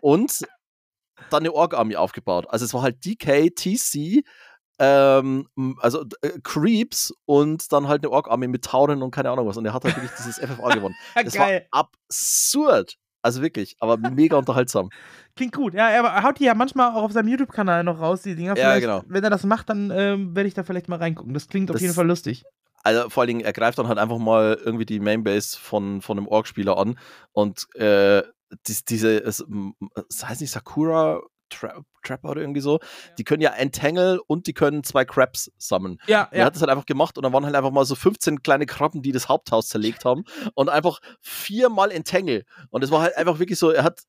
[0.00, 0.46] und
[1.30, 2.46] dann eine Ork-Army aufgebaut.
[2.48, 4.24] Also es war halt DK, TC,
[4.78, 5.46] ähm,
[5.80, 9.56] also äh, Creeps und dann halt eine Ork-Army mit Tauren und keine Ahnung was.
[9.56, 10.96] Und er hat halt wirklich dieses FFA gewonnen.
[11.14, 12.96] Das war absurd.
[13.22, 14.90] Also wirklich, aber mega unterhaltsam.
[15.36, 15.72] Klingt gut.
[15.72, 18.56] Ja, er haut die ja manchmal auch auf seinem YouTube-Kanal noch raus, die Dinger.
[18.56, 19.02] Ja, genau.
[19.06, 21.32] Wenn er das macht, dann ähm, werde ich da vielleicht mal reingucken.
[21.32, 22.44] Das klingt das, auf jeden Fall lustig.
[22.82, 26.18] Also vor allen Dingen, er greift dann halt einfach mal irgendwie die Mainbase von, von
[26.18, 26.98] einem Ork-Spieler an
[27.32, 28.22] und äh,
[28.66, 29.44] die, diese, es,
[30.10, 31.22] das heißt nicht Sakura
[31.54, 32.80] Tra Trapper oder irgendwie so,
[33.16, 35.98] die können ja Entangle und die können zwei Crabs sammeln.
[36.06, 36.38] Ja, ja.
[36.38, 38.66] Er hat das halt einfach gemacht und dann waren halt einfach mal so 15 kleine
[38.66, 40.24] Krabben, die das Haupthaus zerlegt haben
[40.54, 42.44] und einfach viermal Entangle.
[42.70, 44.02] Und es war halt einfach wirklich so, er hat,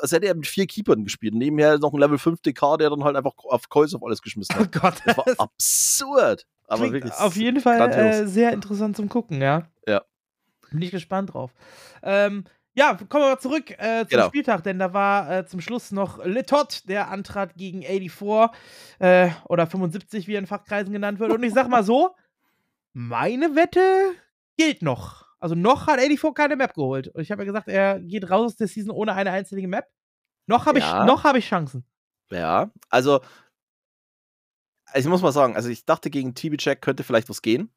[0.00, 1.32] als hätte er mit vier Keepern gespielt.
[1.32, 4.22] Und nebenher noch ein Level 5 DK, der dann halt einfach auf Coils auf alles
[4.22, 4.58] geschmissen hat.
[4.68, 5.00] Oh Gott.
[5.06, 6.44] Das war absurd.
[6.66, 7.14] Aber Klingt wirklich.
[7.14, 9.68] Auf jeden Fall äh, sehr interessant zum Gucken, ja.
[9.86, 10.02] Ja.
[10.70, 11.54] Bin ich gespannt drauf.
[12.02, 12.44] Ähm,
[12.78, 14.28] ja, kommen wir mal zurück äh, zum genau.
[14.28, 18.56] Spieltag, denn da war äh, zum Schluss noch Letot, der antrat gegen 84
[19.00, 21.32] äh, oder 75, wie er in Fachkreisen genannt wird.
[21.32, 22.14] Und ich sag mal so,
[22.92, 24.12] meine Wette
[24.56, 25.26] gilt noch.
[25.40, 27.08] Also noch hat 84 keine Map geholt.
[27.08, 29.88] Und ich habe ja gesagt, er geht raus aus der Season ohne eine einzige Map.
[30.46, 31.04] Noch habe ja.
[31.04, 31.84] ich, hab ich Chancen.
[32.30, 33.20] Ja, also
[34.94, 37.72] ich muss mal sagen, also ich dachte, gegen TB-Check könnte vielleicht was gehen.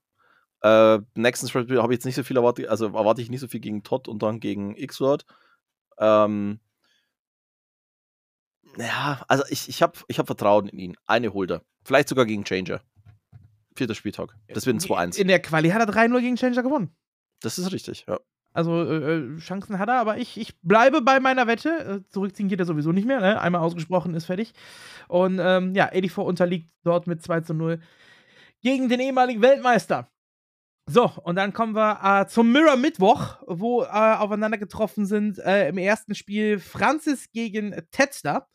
[0.61, 3.47] Äh, nächsten Spiel habe ich jetzt nicht so viel erwartet, also erwarte ich nicht so
[3.47, 5.25] viel gegen Todd und dann gegen X-Word.
[5.97, 6.59] Ähm,
[8.77, 10.97] ja, also ich, ich habe ich hab Vertrauen in ihn.
[11.05, 11.61] Eine holt er.
[11.83, 12.81] Vielleicht sogar gegen Changer.
[13.75, 14.35] Vierter Spieltag.
[14.47, 15.17] Das wird ein 2-1.
[15.17, 16.95] In der Quali hat er 3-0 gegen Changer gewonnen.
[17.41, 18.19] Das ist richtig, ja.
[18.53, 22.03] Also äh, äh, Chancen hat er, aber ich, ich bleibe bei meiner Wette.
[22.03, 23.21] Äh, zurückziehen geht er sowieso nicht mehr.
[23.21, 23.39] Ne?
[23.39, 24.53] Einmal ausgesprochen ist fertig.
[25.07, 27.79] Und ähm, ja, 84 unterliegt dort mit 2 zu 0
[28.61, 30.10] gegen den ehemaligen Weltmeister.
[30.87, 35.69] So, und dann kommen wir äh, zum Mirror Mittwoch, wo äh, aufeinander getroffen sind äh,
[35.69, 38.47] im ersten Spiel Francis gegen Tetzler.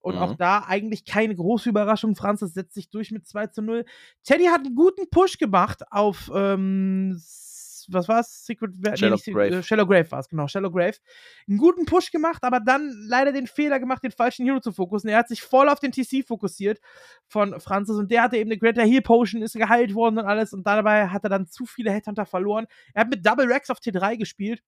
[0.00, 0.20] Und mhm.
[0.20, 2.16] auch da eigentlich keine große Überraschung.
[2.16, 3.84] Francis setzt sich durch mit 2 zu 0.
[4.24, 7.20] Teddy hat einen guten Push gemacht auf ähm,
[7.90, 8.44] was war es?
[8.44, 9.56] Secret Shallow nee, Grave.
[9.56, 10.96] Äh, Shallow Grave war es, genau, Shallow Grave.
[11.48, 15.08] Einen guten Push gemacht, aber dann leider den Fehler gemacht, den falschen Hero zu fokussen.
[15.08, 16.80] Er hat sich voll auf den TC fokussiert
[17.26, 20.52] von Francis und der hatte eben eine Greater Heal Potion, ist geheilt worden und alles
[20.52, 22.66] und dabei hat er dann zu viele Headhunter verloren.
[22.94, 24.62] Er hat mit Double Rex auf T3 gespielt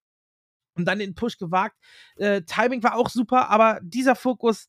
[0.77, 1.77] und dann den Push gewagt.
[2.17, 4.69] Äh, Timing war auch super, aber dieser Fokus,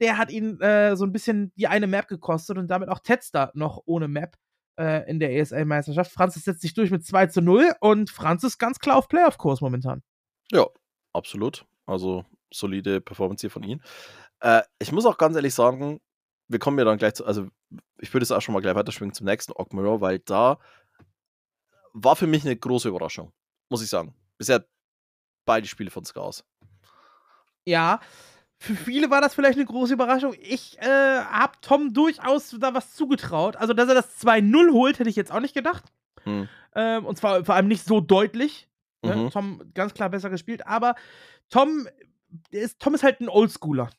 [0.00, 3.50] der hat ihn äh, so ein bisschen die eine Map gekostet und damit auch Tetster
[3.54, 4.36] noch ohne Map
[4.78, 6.12] äh, in der ESL-Meisterschaft.
[6.12, 10.02] Francis setzt sich durch mit 2 zu 0 und Francis ganz klar auf Playoff-Kurs momentan.
[10.52, 10.66] Ja,
[11.12, 11.66] absolut.
[11.86, 13.80] Also solide Performance hier von ihm.
[14.40, 16.00] Äh, ich muss auch ganz ehrlich sagen,
[16.48, 17.48] wir kommen ja dann gleich zu, also
[17.98, 20.58] ich würde es auch schon mal gleich weiterschwingen zum nächsten Ogmiro, weil da
[21.92, 23.32] war für mich eine große Überraschung,
[23.68, 24.14] muss ich sagen.
[24.38, 24.64] Bisher
[25.44, 26.44] beide Spiele von Scars.
[27.64, 28.00] Ja,
[28.58, 30.34] für viele war das vielleicht eine große Überraschung.
[30.40, 33.56] Ich äh, habe Tom durchaus da was zugetraut.
[33.56, 35.84] Also, dass er das 2-0 holt, hätte ich jetzt auch nicht gedacht.
[36.24, 36.48] Hm.
[36.74, 38.68] Ähm, und zwar vor allem nicht so deutlich.
[39.02, 39.16] Ne?
[39.16, 39.30] Mhm.
[39.30, 40.66] Tom ganz klar besser gespielt.
[40.66, 40.94] Aber
[41.50, 41.86] Tom
[42.50, 43.90] ist, Tom ist halt ein Oldschooler.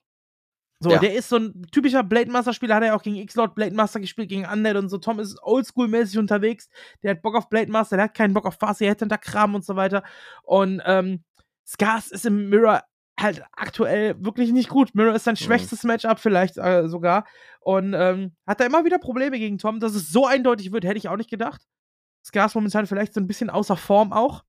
[0.80, 1.00] So, ja.
[1.00, 4.30] der ist so ein typischer Blade Master-Spieler, hat er auch gegen X-Lord Blade Master gespielt,
[4.30, 5.00] gegen Undead und so.
[5.00, 6.70] Tom ist oldschool-mäßig unterwegs.
[7.02, 9.66] Der hat Bock auf Blade Master, der hat keinen Bock auf der hätte Kram und
[9.66, 10.04] so weiter.
[10.44, 11.24] Und ähm,
[11.66, 12.84] Scars ist im Mirror
[13.20, 14.94] halt aktuell wirklich nicht gut.
[14.94, 15.44] Mirror ist sein mhm.
[15.44, 17.26] schwächstes Matchup vielleicht äh, sogar.
[17.60, 19.80] Und ähm, hat da immer wieder Probleme gegen Tom.
[19.80, 21.62] Dass es so eindeutig wird, hätte ich auch nicht gedacht.
[22.24, 24.44] Skars momentan vielleicht so ein bisschen außer Form auch.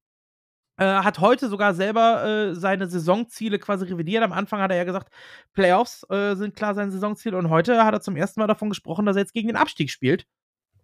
[0.77, 4.23] Äh, hat heute sogar selber äh, seine Saisonziele quasi revidiert.
[4.23, 5.13] Am Anfang hat er ja gesagt,
[5.53, 7.35] Playoffs äh, sind klar sein Saisonziel.
[7.35, 9.91] Und heute hat er zum ersten Mal davon gesprochen, dass er jetzt gegen den Abstieg
[9.91, 10.27] spielt.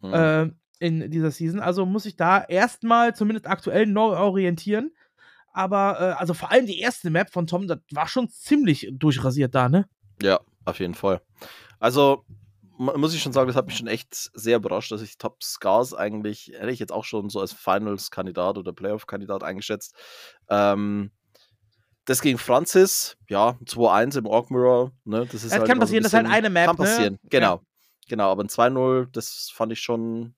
[0.03, 0.59] Mhm.
[0.81, 1.61] in dieser Season.
[1.61, 4.91] Also muss ich da erstmal zumindest aktuell neu orientieren.
[5.55, 9.55] Aber äh, also vor allem die erste Map von Tom, das war schon ziemlich durchrasiert
[9.55, 9.89] da, ne?
[10.21, 11.23] Ja, auf jeden Fall.
[11.79, 12.25] Also
[12.77, 15.95] muss ich schon sagen, das hat mich schon echt sehr überrascht, dass ich Top Scars
[15.95, 19.95] eigentlich, hätte ich jetzt auch schon so als Finals-Kandidat oder Playoff-Kandidat eingeschätzt.
[20.49, 21.13] Ähm,
[22.05, 25.25] das gegen Francis, ja, 2-1 im Orc Mirror, ne?
[25.27, 26.67] Das ist das halt kann passieren, so das ist halt eine Map.
[26.67, 27.29] Kann passieren, ne?
[27.31, 27.55] genau.
[27.55, 27.63] Ja.
[28.09, 30.35] Genau, aber ein 2-0, das fand ich schon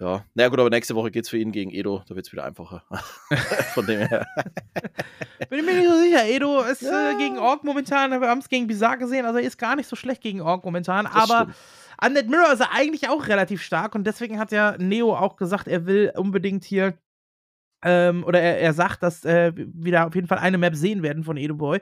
[0.00, 2.32] ja, na gut, aber nächste Woche geht es für ihn gegen Edo, da wird es
[2.32, 2.84] wieder einfacher.
[3.74, 4.26] Von dem her.
[5.48, 6.24] Bin ich mir nicht so sicher.
[6.26, 7.12] Edo ist ja.
[7.12, 9.88] äh, gegen Ork momentan, wir haben es gegen Bizarre gesehen, also er ist gar nicht
[9.88, 11.56] so schlecht gegen Ork momentan, das aber stimmt.
[12.04, 15.68] Undead Mirror ist er eigentlich auch relativ stark und deswegen hat ja Neo auch gesagt,
[15.68, 16.98] er will unbedingt hier
[17.84, 21.02] Ähm, oder er, er sagt, dass äh, wir da auf jeden Fall eine Map sehen
[21.02, 21.80] werden von Edo Boy.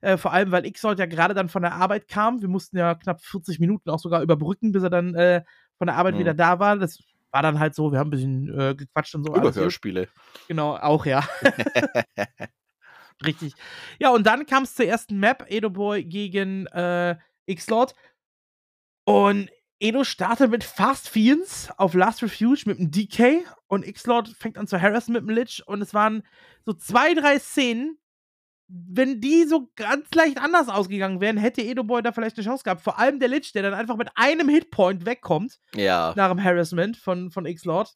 [0.00, 2.40] Äh, vor allem, weil Xlord ja gerade dann von der Arbeit kam.
[2.42, 5.42] Wir mussten ja knapp 40 Minuten auch sogar überbrücken, bis er dann äh,
[5.78, 6.18] von der Arbeit mhm.
[6.18, 6.76] wieder da war.
[6.76, 6.98] Das
[7.32, 9.34] war dann halt so, wir haben ein bisschen äh, gequatscht und so.
[9.34, 10.08] Überhörspiele.
[10.48, 11.26] Genau, auch ja.
[13.24, 13.54] Richtig.
[13.98, 17.16] Ja, und dann kam es zur ersten Map, Edo Boy gegen äh,
[17.46, 17.94] X-Lord.
[19.04, 24.56] Und Edo startet mit Fast Fiends auf Last Refuge mit dem DK und X-Lord fängt
[24.58, 26.22] an zu harassen mit dem Lich und es waren
[26.64, 27.98] so zwei, drei Szenen,
[28.68, 32.64] wenn die so ganz leicht anders ausgegangen wären, hätte Edo Boy da vielleicht eine Chance
[32.64, 32.82] gehabt.
[32.82, 35.58] Vor allem der Lich, der dann einfach mit einem Hitpoint wegkommt.
[35.74, 36.12] Ja.
[36.16, 37.94] Nach dem Harassment von, von X-Lord.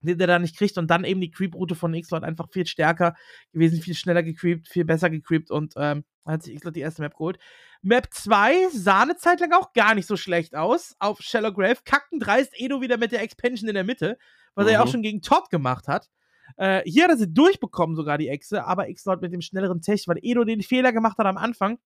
[0.00, 3.14] Den der da nicht kriegt und dann eben die Creep-Route von X-Lord einfach viel stärker
[3.52, 7.14] gewesen, viel schneller gecreept, viel besser gecreept und ähm, hat sich X-Lord die erste Map
[7.14, 7.38] geholt.
[7.82, 10.94] Map 2 sah eine Zeit lang auch gar nicht so schlecht aus.
[10.98, 14.18] Auf Shallow Grave kackten dreist Edo wieder mit der Expansion in der Mitte,
[14.54, 14.68] was mhm.
[14.68, 14.90] er ja auch mhm.
[14.90, 16.08] schon gegen Todd gemacht hat.
[16.56, 20.04] Äh, hier hat er sie durchbekommen, sogar die Echse, aber X-Lord mit dem schnelleren Tech,
[20.06, 21.78] weil Edo den Fehler gemacht hat am Anfang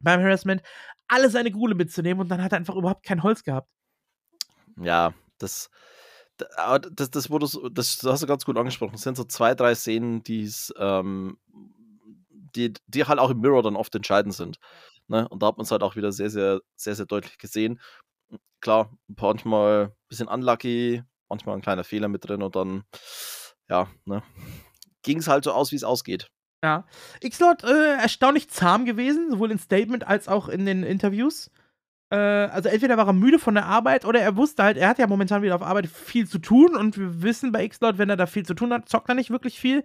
[0.00, 0.62] beim Harassment,
[1.08, 3.68] alle seine Gule mitzunehmen und dann hat er einfach überhaupt kein Holz gehabt.
[4.80, 5.70] Ja, das,
[6.36, 8.94] das, das, wurde so, das, das hast du ganz gut angesprochen.
[8.94, 10.22] Es sind so zwei, drei Szenen,
[10.78, 11.38] ähm,
[12.56, 14.58] die, die halt auch im Mirror dann oft entscheidend sind.
[15.08, 15.28] Ne?
[15.28, 17.80] Und da hat man es halt auch wieder sehr, sehr, sehr, sehr deutlich gesehen.
[18.60, 22.84] Klar, manchmal ein bisschen unlucky, manchmal ein kleiner Fehler mit drin und dann
[23.70, 24.22] ja, ne,
[25.02, 26.30] ging es halt so aus, wie es ausgeht.
[26.62, 26.84] Ja.
[27.22, 31.50] X-Lord äh, erstaunlich zahm gewesen, sowohl im Statement als auch in den Interviews.
[32.10, 34.98] Äh, also entweder war er müde von der Arbeit oder er wusste halt, er hat
[34.98, 38.16] ja momentan wieder auf Arbeit viel zu tun und wir wissen bei X-Lord, wenn er
[38.16, 39.84] da viel zu tun hat, zockt er nicht wirklich viel.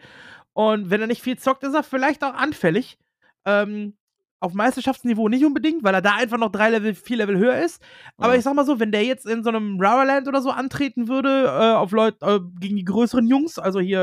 [0.54, 2.98] Und wenn er nicht viel zockt, ist er vielleicht auch anfällig.
[3.46, 3.96] Ähm,
[4.40, 7.82] auf Meisterschaftsniveau nicht unbedingt, weil er da einfach noch drei Level, vier Level höher ist.
[8.18, 8.40] Aber ja.
[8.40, 11.46] ich sag mal so, wenn der jetzt in so einem Raraland oder so antreten würde,
[11.46, 14.02] äh, auf Leute äh, gegen die größeren Jungs, also hier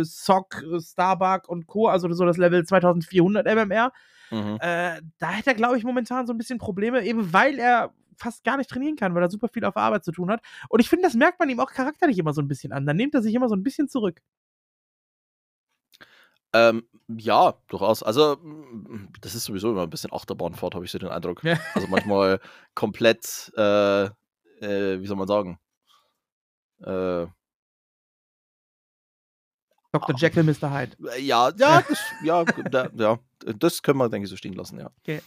[0.00, 3.92] äh, Sock, Starbuck und Co., also so das Level 2400 MMR,
[4.30, 4.58] mhm.
[4.60, 8.44] äh, da hätte er, glaube ich, momentan so ein bisschen Probleme, eben weil er fast
[8.44, 10.40] gar nicht trainieren kann, weil er super viel auf Arbeit zu tun hat.
[10.68, 12.86] Und ich finde, das merkt man ihm auch charakterlich immer so ein bisschen an.
[12.86, 14.20] Dann nimmt er sich immer so ein bisschen zurück.
[16.54, 18.02] Ähm, ja, durchaus.
[18.02, 18.38] Also,
[19.20, 21.42] das ist sowieso immer ein bisschen Achterbahnfahrt, habe ich so den Eindruck.
[21.42, 21.58] Ja.
[21.74, 22.40] Also manchmal
[22.74, 25.58] komplett, äh, äh, wie soll man sagen?
[26.80, 27.26] Äh,
[29.92, 30.16] Dr.
[30.16, 30.72] Jekyll, Mr.
[30.72, 30.96] Hyde.
[31.16, 33.18] Äh, ja, ja, das, ja, da, ja,
[33.58, 34.90] das können wir, denke ich, so stehen lassen, ja.
[35.02, 35.20] Okay.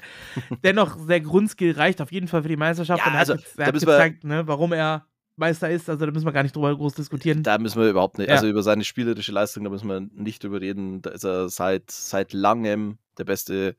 [0.64, 3.02] Dennoch, der Grundskill reicht auf jeden Fall für die Meisterschaft.
[3.02, 5.06] Ja, und er also, hat, er hat gezeigt, ne, warum er
[5.38, 7.44] Meister ist, also da müssen wir gar nicht drüber groß diskutieren.
[7.44, 8.36] Da müssen wir überhaupt nicht, ja.
[8.36, 11.02] also über seine spielerische Leistung, da müssen wir nicht drüber reden.
[11.02, 13.76] Da ist er seit, seit langem der beste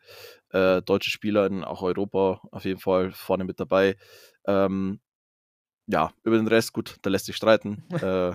[0.51, 3.97] äh, deutsche Spieler in auch Europa, auf jeden Fall vorne mit dabei.
[4.47, 5.01] Ähm,
[5.91, 7.83] ja, über den Rest, gut, da lässt sich streiten.
[8.03, 8.33] äh,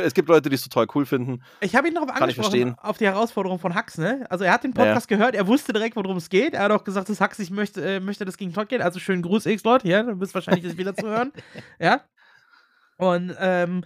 [0.00, 1.42] es gibt Leute, die es total cool finden.
[1.60, 4.26] Ich habe ihn darauf angesprochen, auf die Herausforderung von Hux, ne?
[4.28, 5.16] Also er hat den Podcast ja.
[5.16, 6.54] gehört, er wusste direkt, worum es geht.
[6.54, 8.82] Er hat auch gesagt, dass Hux, ich möchte, äh, möchte das gegen Todd gehen.
[8.82, 11.32] Also schönen Gruß, X-Leute, ja, du bist wahrscheinlich das wieder zu hören.
[11.78, 12.02] Ja,
[12.96, 13.84] und ähm,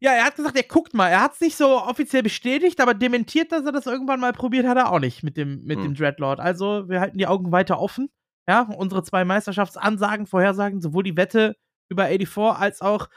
[0.00, 1.08] ja, er hat gesagt, er guckt mal.
[1.08, 4.66] Er hat es nicht so offiziell bestätigt, aber dementiert, dass er das irgendwann mal probiert
[4.66, 5.84] hat, er auch nicht mit dem, mit hm.
[5.84, 6.40] dem Dreadlord.
[6.40, 8.08] Also, wir halten die Augen weiter offen.
[8.48, 11.56] Ja, unsere zwei Meisterschaftsansagen, Vorhersagen, sowohl die Wette
[11.90, 13.08] über 84 als auch,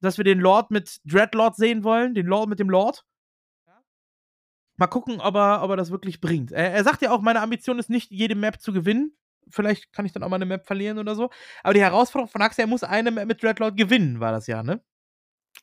[0.00, 3.04] dass wir den Lord mit Dreadlord sehen wollen, den Lord mit dem Lord.
[4.76, 6.50] Mal gucken, ob er, ob er das wirklich bringt.
[6.50, 9.16] Er, er sagt ja auch, meine Ambition ist nicht, jede Map zu gewinnen.
[9.50, 11.30] Vielleicht kann ich dann auch mal eine Map verlieren oder so.
[11.62, 14.62] Aber die Herausforderung von Axel, er muss eine Map mit Dreadlord gewinnen, war das ja,
[14.62, 14.82] ne?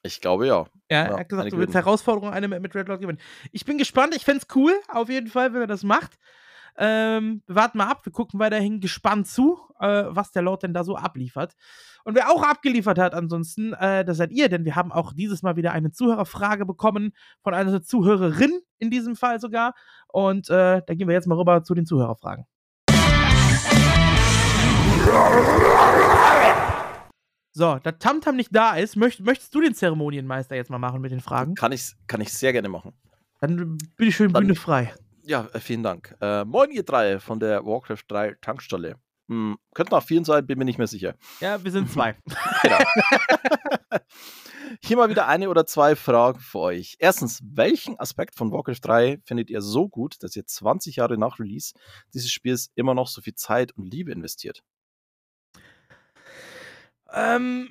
[0.04, 0.66] Ich glaube ja.
[0.90, 3.20] Ja, er hat gesagt, du willst Herausforderung eine Map mit Dreadlord gewinnen.
[3.52, 6.18] Ich bin gespannt, ich fände es cool, auf jeden Fall, wenn er das macht.
[6.78, 10.74] Ähm, wir warten mal ab, wir gucken weiterhin gespannt zu, äh, was der Lord denn
[10.74, 11.56] da so abliefert.
[12.06, 15.42] Und wer auch abgeliefert hat, ansonsten, äh, das seid ihr, denn wir haben auch dieses
[15.44, 17.12] Mal wieder eine Zuhörerfrage bekommen
[17.42, 19.74] von einer Zuhörerin in diesem Fall sogar.
[20.08, 22.46] Und äh, da gehen wir jetzt mal rüber zu den Zuhörerfragen.
[27.52, 31.12] So, da Tamtam nicht da ist, möcht, möchtest du den Zeremonienmeister jetzt mal machen mit
[31.12, 31.56] den Fragen?
[31.56, 32.93] Kann ich, kann ich sehr gerne machen.
[33.41, 34.93] Dann bin ich schön Bühne frei.
[35.24, 36.16] Ja, äh, vielen Dank.
[36.22, 38.95] Äh, moin, ihr drei von der Warcraft 3 Tankstelle.
[39.28, 41.16] Hm, könnten auch vier sein, bin mir nicht mehr sicher.
[41.39, 42.16] Ja, wir sind zwei.
[42.64, 42.80] genau.
[44.82, 46.95] Hier mal wieder eine oder zwei Fragen für euch.
[47.00, 51.39] Erstens, welchen Aspekt von Warcraft 3 findet ihr so gut, dass ihr 20 Jahre nach
[51.39, 51.74] Release
[52.14, 54.64] dieses Spiels immer noch so viel Zeit und Liebe investiert?
[57.14, 57.70] Ähm,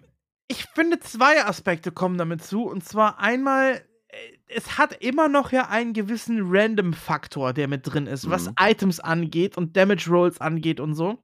[0.48, 2.64] ich finde, zwei Aspekte kommen damit zu.
[2.64, 4.16] Und zwar einmal, äh,
[4.48, 8.30] es hat immer noch ja einen gewissen Random-Faktor, der mit drin ist, mhm.
[8.30, 11.22] was Items angeht und Damage Rolls angeht und so.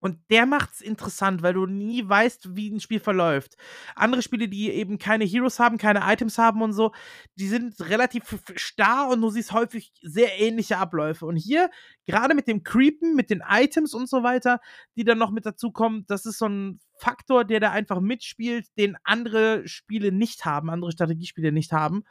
[0.00, 3.56] Und der macht's interessant, weil du nie weißt, wie ein Spiel verläuft.
[3.94, 6.92] Andere Spiele, die eben keine Heroes haben, keine Items haben und so,
[7.34, 8.22] die sind relativ
[8.56, 11.26] starr und du siehst häufig sehr ähnliche Abläufe.
[11.26, 11.70] Und hier,
[12.06, 14.60] gerade mit dem Creepen, mit den Items und so weiter,
[14.96, 18.66] die dann noch mit dazu kommen, das ist so ein Faktor, der da einfach mitspielt,
[18.78, 22.04] den andere Spiele nicht haben, andere Strategiespiele nicht haben.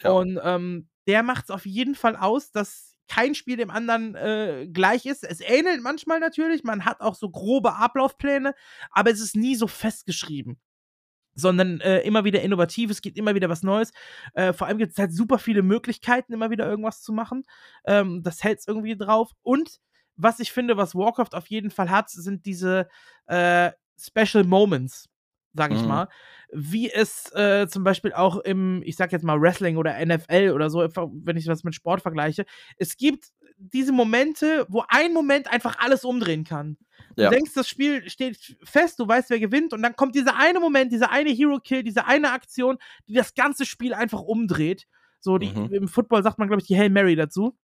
[0.00, 0.10] Ja.
[0.10, 5.06] Und ähm, der macht's auf jeden Fall aus, dass kein Spiel dem anderen äh, gleich
[5.06, 5.24] ist.
[5.24, 8.54] Es ähnelt manchmal natürlich, man hat auch so grobe Ablaufpläne,
[8.90, 10.58] aber es ist nie so festgeschrieben
[11.34, 13.92] sondern äh, immer wieder innovativ, es gibt immer wieder was Neues.
[14.34, 17.44] Äh, vor allem gibt es halt super viele Möglichkeiten, immer wieder irgendwas zu machen.
[17.86, 19.30] Ähm, das hält es irgendwie drauf.
[19.42, 19.80] Und
[20.16, 22.88] was ich finde, was Warcraft auf jeden Fall hat, sind diese
[23.26, 25.08] äh, Special Moments
[25.54, 25.88] sage ich mhm.
[25.88, 26.08] mal,
[26.52, 30.70] wie es äh, zum Beispiel auch im, ich sag jetzt mal Wrestling oder NFL oder
[30.70, 32.44] so, wenn ich das mit Sport vergleiche,
[32.76, 36.76] es gibt diese Momente, wo ein Moment einfach alles umdrehen kann.
[37.16, 37.30] Du ja.
[37.30, 40.92] denkst, das Spiel steht fest, du weißt, wer gewinnt, und dann kommt dieser eine Moment,
[40.92, 44.86] dieser eine Hero-Kill, diese eine Aktion, die das ganze Spiel einfach umdreht.
[45.20, 45.72] So, die, mhm.
[45.72, 47.56] im Football sagt man, glaube ich, die Hail Mary dazu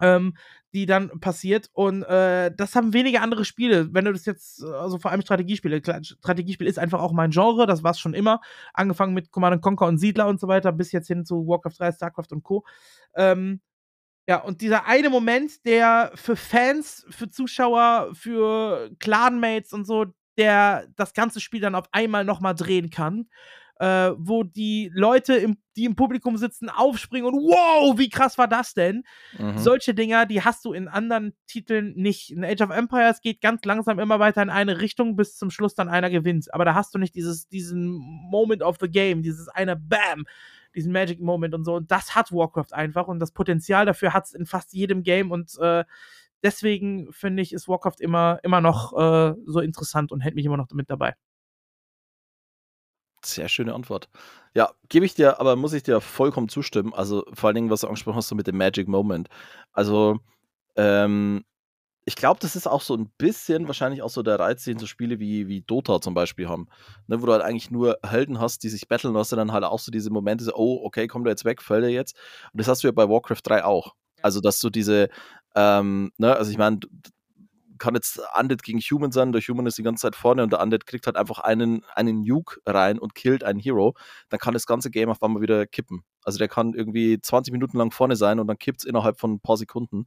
[0.00, 0.34] ähm,
[0.72, 1.68] die dann passiert.
[1.72, 3.92] Und äh, das haben wenige andere Spiele.
[3.92, 7.82] Wenn du das jetzt, also vor allem Strategiespiele, Strategiespiel ist einfach auch mein Genre, das
[7.82, 8.40] war es schon immer.
[8.72, 11.92] Angefangen mit Command Conquer und Siedler und so weiter, bis jetzt hin zu Warcraft 3,
[11.92, 12.64] StarCraft und Co.
[13.14, 13.60] Ähm,
[14.28, 20.06] ja, und dieser eine Moment, der für Fans, für Zuschauer, für Clanmates und so,
[20.38, 23.26] der das ganze Spiel dann auf einmal nochmal drehen kann
[23.80, 28.46] äh, wo die Leute, im, die im Publikum sitzen, aufspringen und wow, wie krass war
[28.46, 29.04] das denn?
[29.38, 29.56] Mhm.
[29.56, 32.30] Solche Dinger, die hast du in anderen Titeln nicht.
[32.30, 35.74] In Age of Empires geht ganz langsam immer weiter in eine Richtung, bis zum Schluss
[35.74, 36.52] dann einer gewinnt.
[36.52, 37.96] Aber da hast du nicht dieses, diesen
[38.30, 40.26] Moment of the Game, dieses eine Bam
[40.72, 41.74] diesen Magic Moment und so.
[41.74, 45.32] Und das hat Warcraft einfach und das Potenzial dafür hat es in fast jedem Game
[45.32, 45.84] und äh,
[46.44, 50.56] deswegen finde ich, ist Warcraft immer, immer noch äh, so interessant und hält mich immer
[50.56, 51.14] noch mit dabei.
[53.24, 54.08] Sehr schöne Antwort.
[54.54, 56.94] Ja, gebe ich dir, aber muss ich dir vollkommen zustimmen.
[56.94, 59.28] Also vor allen Dingen, was du angesprochen hast, so mit dem Magic Moment.
[59.72, 60.18] Also,
[60.76, 61.44] ähm,
[62.06, 64.86] ich glaube, das ist auch so ein bisschen wahrscheinlich auch so der Reiz, den so
[64.86, 66.66] Spiele wie, wie Dota zum Beispiel haben.
[67.06, 69.64] Ne, wo du halt eigentlich nur Helden hast, die sich battlen, hast du dann halt
[69.64, 72.16] auch so diese Momente, so, oh, okay, kommt er jetzt weg, fällt er jetzt.
[72.52, 73.94] Und das hast du ja bei Warcraft 3 auch.
[74.22, 75.08] Also, dass du diese,
[75.54, 76.80] ähm, ne, also ich meine,
[77.80, 80.60] kann jetzt Undead gegen Human sein, der Human ist die ganze Zeit vorne und der
[80.60, 83.96] Undead kriegt halt einfach einen, einen Nuke rein und killt einen Hero,
[84.28, 86.04] dann kann das ganze Game auf einmal wieder kippen.
[86.22, 89.32] Also der kann irgendwie 20 Minuten lang vorne sein und dann kippt es innerhalb von
[89.32, 90.06] ein paar Sekunden.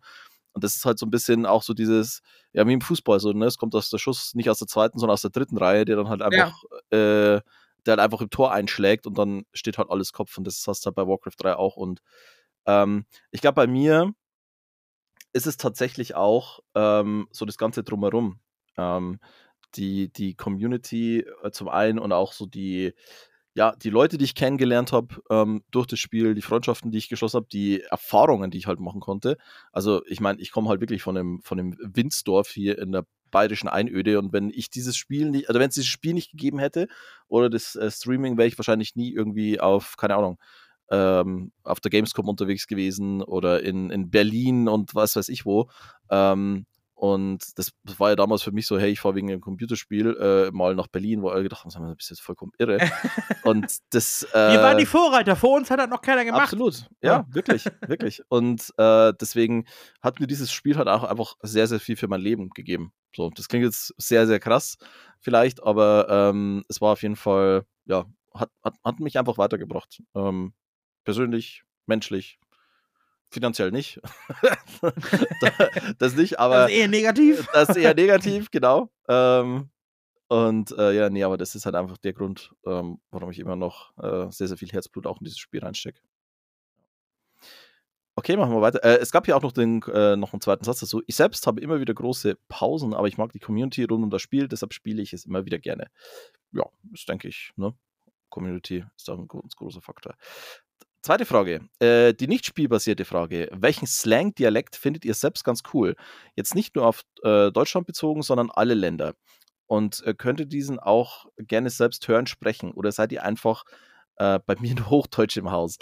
[0.54, 2.22] Und das ist halt so ein bisschen auch so dieses,
[2.54, 3.46] ja, wie im Fußball, so, ne?
[3.46, 5.96] Es kommt aus der Schuss nicht aus der zweiten, sondern aus der dritten Reihe, der
[5.96, 6.98] dann halt einfach, ja.
[6.98, 7.42] äh,
[7.86, 10.38] der halt einfach im Tor einschlägt und dann steht halt alles Kopf.
[10.38, 11.76] Und das hast du halt bei Warcraft 3 auch.
[11.76, 12.02] Und
[12.68, 14.14] ähm, ich glaube, bei mir
[15.34, 18.40] ist es tatsächlich auch ähm, so das Ganze drumherum.
[18.78, 19.20] Ähm,
[19.76, 22.94] die, die Community äh, zum einen und auch so die,
[23.56, 27.10] ja, die Leute, die ich kennengelernt habe ähm, durch das Spiel, die Freundschaften, die ich
[27.10, 29.38] geschlossen habe, die Erfahrungen, die ich halt machen konnte.
[29.72, 33.06] Also ich meine, ich komme halt wirklich von dem, von dem Windsdorf hier in der
[33.32, 36.60] bayerischen Einöde und wenn ich dieses Spiel nicht, also wenn es dieses Spiel nicht gegeben
[36.60, 36.88] hätte
[37.28, 40.38] oder das äh, Streaming, wäre ich wahrscheinlich nie irgendwie auf, keine Ahnung,
[40.90, 45.70] ähm, auf der Gamescom unterwegs gewesen oder in, in Berlin und was weiß ich wo.
[46.10, 46.66] Ähm,
[47.04, 50.52] und das war ja damals für mich so, hey, ich fahre wegen einem Computerspiel äh,
[50.52, 52.78] mal nach Berlin, wo alle gedacht haben, du bist jetzt vollkommen irre.
[53.44, 54.24] Und das.
[54.32, 56.44] Äh, Wir waren die Vorreiter, vor uns hat das noch keiner gemacht.
[56.44, 57.26] Absolut, ja, ja.
[57.28, 58.22] wirklich, wirklich.
[58.30, 59.66] Und äh, deswegen
[60.02, 62.94] hat mir dieses Spiel halt auch einfach sehr, sehr viel für mein Leben gegeben.
[63.14, 64.78] So, das klingt jetzt sehr, sehr krass,
[65.20, 70.02] vielleicht, aber ähm, es war auf jeden Fall, ja, hat, hat, hat mich einfach weitergebracht.
[70.16, 70.54] Ähm,
[71.04, 72.40] persönlich, menschlich,
[73.30, 74.00] finanziell nicht.
[76.00, 76.56] das nicht, aber.
[76.56, 77.48] Das ist eher negativ.
[77.54, 78.90] Das ist eher negativ, genau.
[79.08, 79.70] Ähm,
[80.28, 83.56] und äh, ja, nee, aber das ist halt einfach der Grund, ähm, warum ich immer
[83.56, 86.02] noch äh, sehr, sehr viel Herzblut auch in dieses Spiel reinstecke.
[88.16, 88.84] Okay, machen wir weiter.
[88.84, 91.02] Äh, es gab hier auch noch, den, äh, noch einen zweiten Satz dazu.
[91.08, 94.22] Ich selbst habe immer wieder große Pausen, aber ich mag die Community rund um das
[94.22, 95.88] Spiel, deshalb spiele ich es immer wieder gerne.
[96.52, 97.52] Ja, das denke ich.
[97.56, 97.74] Ne?
[98.30, 100.16] Community ist da ein ganz großer Faktor.
[101.04, 103.50] Zweite Frage, äh, die nicht spielbasierte Frage.
[103.52, 105.98] Welchen Slang-Dialekt findet ihr selbst ganz cool?
[106.38, 109.14] Jetzt nicht nur auf äh, Deutschland bezogen, sondern alle Länder.
[109.68, 112.72] Und äh, könnt ihr diesen auch gerne selbst hören, sprechen?
[112.72, 113.66] Oder seid ihr einfach
[114.16, 115.76] äh, bei mir nur Hochdeutsch im Haus?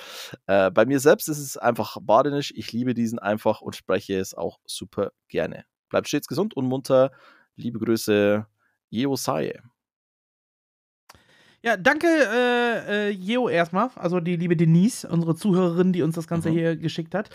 [0.47, 2.51] Äh, bei mir selbst ist es einfach badenisch.
[2.55, 5.65] Ich liebe diesen einfach und spreche es auch super gerne.
[5.89, 7.11] Bleibt stets gesund und munter.
[7.55, 8.47] Liebe Grüße,
[8.89, 9.15] Jeo.
[11.63, 16.27] Ja, danke, äh, äh, Jeo erstmal, also die liebe Denise, unsere Zuhörerin, die uns das
[16.27, 16.53] Ganze mhm.
[16.53, 17.29] hier geschickt hat.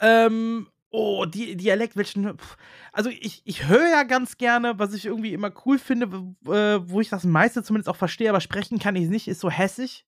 [0.00, 2.36] Ähm, Oh, die Dialekt, welchen.
[2.92, 6.06] Also, ich, ich höre ja ganz gerne, was ich irgendwie immer cool finde,
[6.46, 9.50] äh, wo ich das meiste zumindest auch verstehe, aber sprechen kann ich nicht, ist so
[9.50, 10.04] hässig.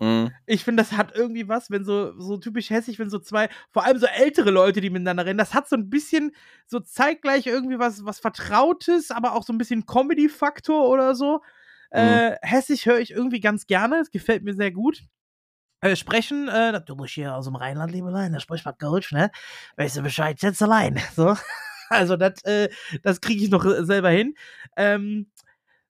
[0.00, 0.32] Mhm.
[0.46, 3.84] Ich finde, das hat irgendwie was, wenn so, so typisch hässlich, wenn so zwei, vor
[3.84, 6.32] allem so ältere Leute, die miteinander reden, das hat so ein bisschen
[6.66, 11.42] so zeitgleich irgendwie was, was Vertrautes, aber auch so ein bisschen Comedy-Faktor oder so.
[11.94, 12.00] Mhm.
[12.00, 15.02] Äh, hässlich höre ich irgendwie ganz gerne, das gefällt mir sehr gut.
[15.80, 19.12] Äh, sprechen, äh, du musst hier aus dem Rheinland, liebe Lein, da spricht man Deutsch,
[19.12, 19.30] ne?
[19.76, 21.00] Weißt du Bescheid, jetzt allein.
[21.14, 21.36] So.
[21.90, 22.70] Also, das, äh,
[23.02, 24.34] das kriege ich noch äh, selber hin.
[24.76, 25.30] Ähm,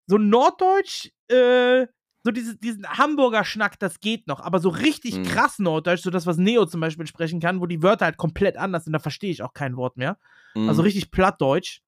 [0.07, 1.86] so Norddeutsch, äh,
[2.24, 5.22] so diese, diesen Hamburger Schnack, das geht noch, aber so richtig mhm.
[5.22, 8.57] krass Norddeutsch, so das, was Neo zum Beispiel sprechen kann, wo die Wörter halt komplett
[8.57, 10.18] anders sind, da verstehe ich auch kein Wort mehr.
[10.55, 10.68] Mhm.
[10.68, 11.84] Also richtig Plattdeutsch.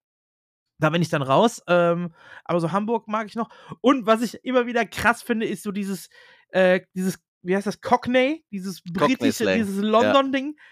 [0.79, 1.61] Da bin ich dann raus.
[1.67, 2.13] Ähm,
[2.43, 3.49] aber so Hamburg mag ich noch.
[3.81, 6.09] Und was ich immer wieder krass finde, ist so dieses,
[6.49, 10.55] äh, dieses, wie heißt das, Cockney, dieses britische, dieses London-Ding.
[10.55, 10.63] Ja.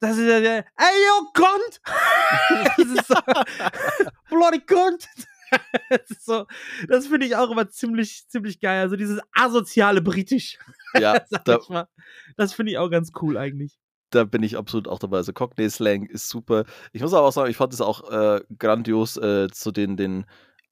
[0.00, 1.80] Das ist ja der, ey, yo, Gott!
[2.76, 3.14] das ist so,
[4.30, 5.06] bloody Gott!
[5.90, 6.46] das so,
[6.88, 8.80] das finde ich auch immer ziemlich, ziemlich geil.
[8.80, 10.58] Also dieses asoziale Britisch.
[10.94, 11.88] Ja, da,
[12.36, 13.79] das finde ich auch ganz cool eigentlich.
[14.10, 15.18] Da bin ich absolut auch dabei.
[15.18, 16.64] Also Cockney-Slang ist super.
[16.92, 20.26] Ich muss aber auch sagen, ich fand es auch äh, grandios äh, zu den, den,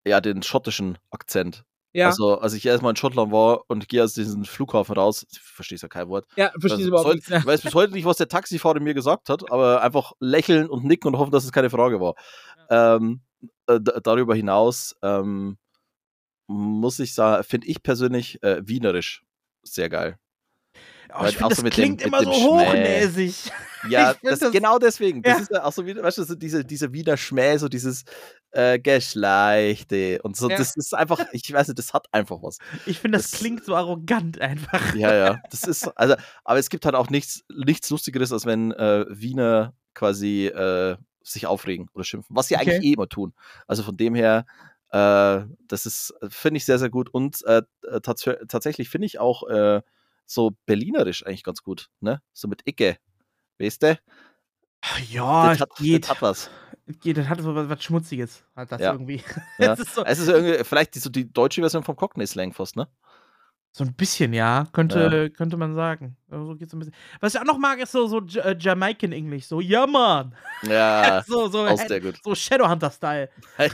[0.07, 1.65] ja, den schottischen Akzent.
[1.93, 2.09] Ja.
[2.09, 5.89] Also, als ich erstmal in Schottland war und gehe aus diesem Flughafen raus, verstehst ja
[5.89, 6.27] kein Wort.
[6.37, 7.31] Ja, verstehst du überhaupt nicht.
[7.31, 10.85] Ich weiß bis heute nicht, was der Taxifahrer mir gesagt hat, aber einfach lächeln und
[10.85, 12.15] nicken und hoffen, dass es keine Frage war.
[12.71, 12.97] Ja.
[12.97, 13.23] Ähm,
[13.67, 15.57] äh, darüber hinaus ähm,
[16.47, 19.25] muss ich sagen, finde ich persönlich äh, wienerisch
[19.63, 20.19] sehr geil.
[21.15, 23.51] Oh, ich finde, das klingt dem, immer so hochnäsig.
[23.89, 25.23] Ja, das, das, genau deswegen.
[25.23, 25.43] Das ja.
[25.43, 28.05] ist ja auch so, weißt du, so diese, diese Wiener Schmäh, so dieses
[28.51, 30.51] äh, Geschlechte und so.
[30.51, 30.57] Ja.
[30.57, 32.59] Das ist einfach, ich weiß nicht, das hat einfach was.
[32.87, 34.95] Ich finde, das, das, klingt so arrogant einfach.
[34.95, 35.43] Ja, ja.
[35.51, 39.75] Das ist, also, aber es gibt halt auch nichts, nichts Lustigeres, als wenn äh, Wiener
[39.95, 42.71] quasi äh, sich aufregen oder schimpfen, was sie okay.
[42.71, 43.35] eigentlich eh immer tun.
[43.67, 44.47] Also von dem her,
[44.91, 47.09] äh, das ist, finde ich sehr, sehr gut.
[47.11, 47.63] Und äh,
[48.03, 49.83] tats tatsächlich finde ich auch äh,
[50.29, 52.23] so berlinerisch eigentlich ganz gut, ne?
[52.33, 52.99] So mit Icke.
[53.59, 53.99] Weißt du?
[55.11, 56.05] Ja, das hat, geht.
[56.05, 56.51] Das hat was.
[57.01, 58.93] Geht, das hat was, was Schmutziges, hat das ja.
[58.93, 59.23] irgendwie.
[59.59, 59.73] Ja.
[59.73, 60.05] ist so.
[60.05, 62.89] Es ist irgendwie, vielleicht die, so die deutsche Version vom Cockney-Slang fast, ne?
[63.73, 65.29] So ein bisschen, ja, könnte, ja.
[65.29, 66.17] könnte man sagen.
[66.31, 66.95] So geht's ein bisschen.
[67.21, 69.47] Was ich auch noch mag, ist so, so äh, Jamaican English.
[69.47, 70.35] So, ja, Mann.
[70.63, 72.17] Ja, so, so, auch sehr gut.
[72.23, 73.29] So Shadowhunter-Style.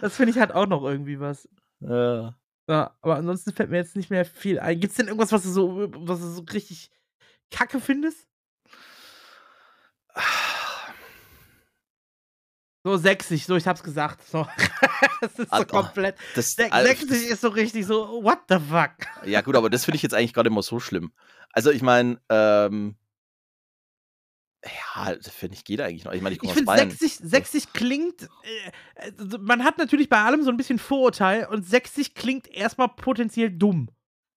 [0.00, 1.48] das finde ich halt auch noch irgendwie was.
[1.80, 2.34] Ja.
[2.68, 2.96] Ja.
[3.00, 4.80] Aber ansonsten fällt mir jetzt nicht mehr viel ein.
[4.80, 6.90] Gibt's denn irgendwas, was du so, was du so richtig
[7.50, 8.28] kacke findest?
[12.84, 14.26] So sächsisch, so ich hab's gesagt.
[14.26, 14.46] So.
[15.20, 16.16] das ist so Alter, komplett.
[16.34, 18.92] Das, sächsisch ist so richtig so, what the fuck?
[19.26, 21.12] Ja, gut, aber das finde ich jetzt eigentlich gerade immer so schlimm.
[21.52, 22.96] Also, ich meine, ähm,
[24.64, 26.12] ja, das finde ich geht eigentlich noch.
[26.12, 30.42] Ich meine, ich, ich finde, sächsisch, sächsisch klingt, äh, also man hat natürlich bei allem
[30.42, 33.88] so ein bisschen Vorurteil und sächsisch klingt erstmal potenziell dumm.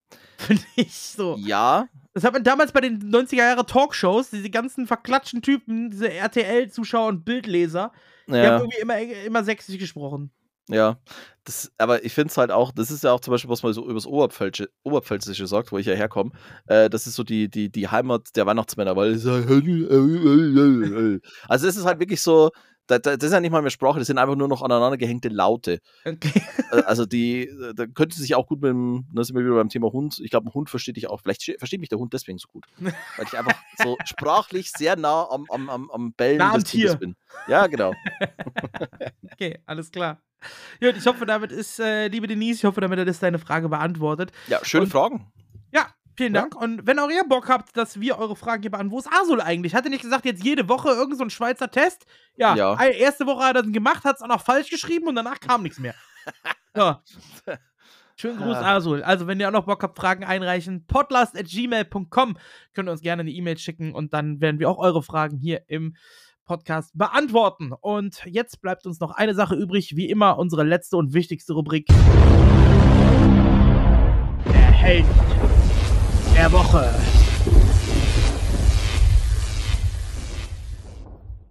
[0.38, 1.38] Finde ich so.
[1.40, 1.88] Ja.
[2.14, 7.08] Das hat man damals bei den 90er Jahre Talkshows, diese ganzen verklatschten Typen, diese RTL-Zuschauer
[7.08, 7.92] und Bildleser,
[8.28, 8.34] ja.
[8.34, 10.32] die haben irgendwie immer, immer sächsisch gesprochen.
[10.70, 10.98] Ja,
[11.44, 13.74] das, aber ich finde es halt auch, das ist ja auch zum Beispiel, was man
[13.74, 16.32] so übers Oberpfälzische, Oberpfälzische sagt, wo ich ja herkomme,
[16.68, 19.14] äh, das ist so die, die, die Heimat der Weihnachtsmänner, weil
[21.48, 22.52] also es ist halt wirklich so,
[23.00, 25.80] das ist ja nicht mal mehr Sprache, das sind einfach nur noch aneinander gehängte Laute.
[26.06, 26.42] Okay.
[26.72, 29.56] Äh, also die, äh, da könnte sich auch gut mit dem, da sind wir wieder
[29.56, 32.14] beim Thema Hund, ich glaube, ein Hund versteht dich auch, vielleicht versteht mich der Hund
[32.14, 36.38] deswegen so gut, weil ich einfach so sprachlich sehr nah am, am, am, am Bellen
[36.38, 36.96] nah des Tier.
[36.96, 37.16] bin.
[37.48, 37.94] Ja, genau.
[39.32, 40.22] okay, alles klar.
[40.80, 44.32] Gut, ich hoffe, damit ist, äh, liebe Denise, ich hoffe, damit ist deine Frage beantwortet.
[44.48, 45.32] Ja, schöne Und, Fragen.
[46.18, 46.54] Vielen Dank.
[46.56, 46.62] Ja.
[46.62, 49.42] Und wenn auch ihr Bock habt, dass wir eure Fragen hier beantworten, wo ist Asul
[49.42, 49.76] eigentlich?
[49.76, 52.06] Hat er nicht gesagt, jetzt jede Woche irgend so ein Schweizer Test?
[52.36, 52.82] Ja, ja.
[52.84, 55.64] erste Woche hat er das gemacht, hat es auch noch falsch geschrieben und danach kam
[55.64, 55.96] nichts mehr.
[56.74, 57.04] Ja.
[58.16, 59.04] Schönen Gruß, Asul.
[59.04, 62.38] Also, wenn ihr auch noch Bock habt, Fragen einreichen, podlast.gmail.com
[62.74, 65.64] könnt ihr uns gerne eine E-Mail schicken und dann werden wir auch eure Fragen hier
[65.68, 65.96] im
[66.46, 67.74] Podcast beantworten.
[67.74, 71.88] Und jetzt bleibt uns noch eine Sache übrig, wie immer unsere letzte und wichtigste Rubrik.
[74.46, 75.06] Der Held
[76.42, 76.92] der Woche.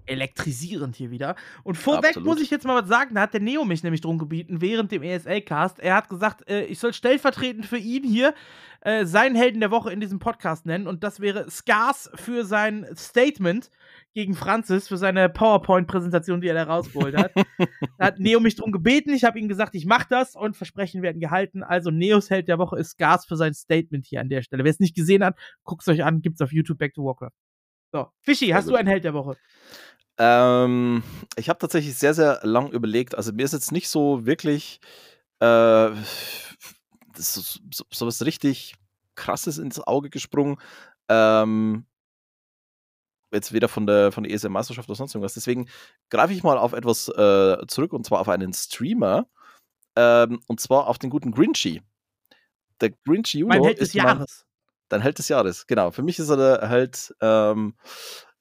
[0.06, 1.36] elektrisierend hier wieder.
[1.62, 2.26] Und vorweg Absolut.
[2.26, 4.90] muss ich jetzt mal was sagen, da hat der Neo mich nämlich drum gebeten, während
[4.90, 5.78] dem ESL-Cast.
[5.78, 8.34] Er hat gesagt, äh, ich soll stellvertretend für ihn hier
[8.80, 10.88] äh, seinen Helden der Woche in diesem Podcast nennen.
[10.88, 13.70] Und das wäre Scars für sein Statement
[14.14, 17.32] gegen Francis, für seine PowerPoint-Präsentation, die er da rausgeholt hat.
[17.98, 19.10] da hat Neo mich drum gebeten.
[19.10, 21.62] Ich habe ihm gesagt, ich mache das und Versprechen werden gehalten.
[21.62, 24.64] Also Neos Held der Woche ist Scars für sein Statement hier an der Stelle.
[24.64, 27.04] Wer es nicht gesehen hat, guckt es euch an, gibt es auf YouTube Back to
[27.04, 27.32] Warcraft.
[27.92, 29.36] So, Fischi, hast du einen Held der Woche?
[30.18, 31.02] Ähm,
[31.36, 33.14] ich habe tatsächlich sehr, sehr lang überlegt.
[33.14, 34.80] Also mir ist jetzt nicht so wirklich
[35.40, 35.90] äh,
[37.16, 37.40] so,
[37.72, 38.74] so, so was richtig
[39.14, 40.56] krasses ins Auge gesprungen.
[41.08, 41.86] Ähm,
[43.32, 45.34] jetzt weder von der, von der ESM-Meisterschaft oder sonst irgendwas.
[45.34, 45.68] Deswegen
[46.08, 49.26] greife ich mal auf etwas äh, zurück und zwar auf einen Streamer.
[49.96, 51.82] Ähm, und zwar auf den guten Grinchy.
[52.80, 54.46] Der Grinchy Juno mein Held des Jahres.
[54.88, 55.90] Dein Held des Jahres, genau.
[55.90, 57.76] Für mich ist er der Held, ähm,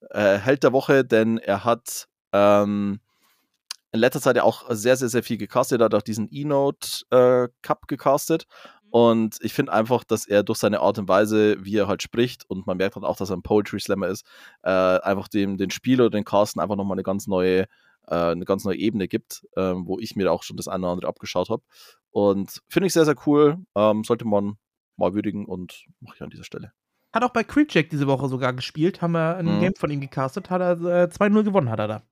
[0.10, 3.00] äh, Held der Woche, denn er hat ähm,
[3.92, 5.82] in letzter Zeit ja auch sehr, sehr, sehr viel gecastet.
[5.82, 8.46] Er hat auch diesen E-Note äh, Cup gecastet.
[8.92, 12.50] Und ich finde einfach, dass er durch seine Art und Weise, wie er halt spricht,
[12.50, 14.26] und man merkt halt auch, dass er ein Poetry Slammer ist,
[14.64, 17.62] äh, einfach dem, den Spieler oder den Casten einfach nochmal eine ganz neue,
[18.08, 20.94] äh, eine ganz neue Ebene gibt, äh, wo ich mir auch schon das eine oder
[20.94, 21.64] andere abgeschaut habe.
[22.12, 23.58] Und finde ich sehr, sehr cool.
[23.76, 24.58] Ähm, sollte man
[24.98, 26.72] mal würdigen und mache ich an dieser Stelle.
[27.12, 29.60] Hat auch bei Creepjack diese Woche sogar gespielt, haben wir ein mhm.
[29.62, 32.04] Game von ihm gecastet, hat er äh, 2-0 gewonnen, hat er da.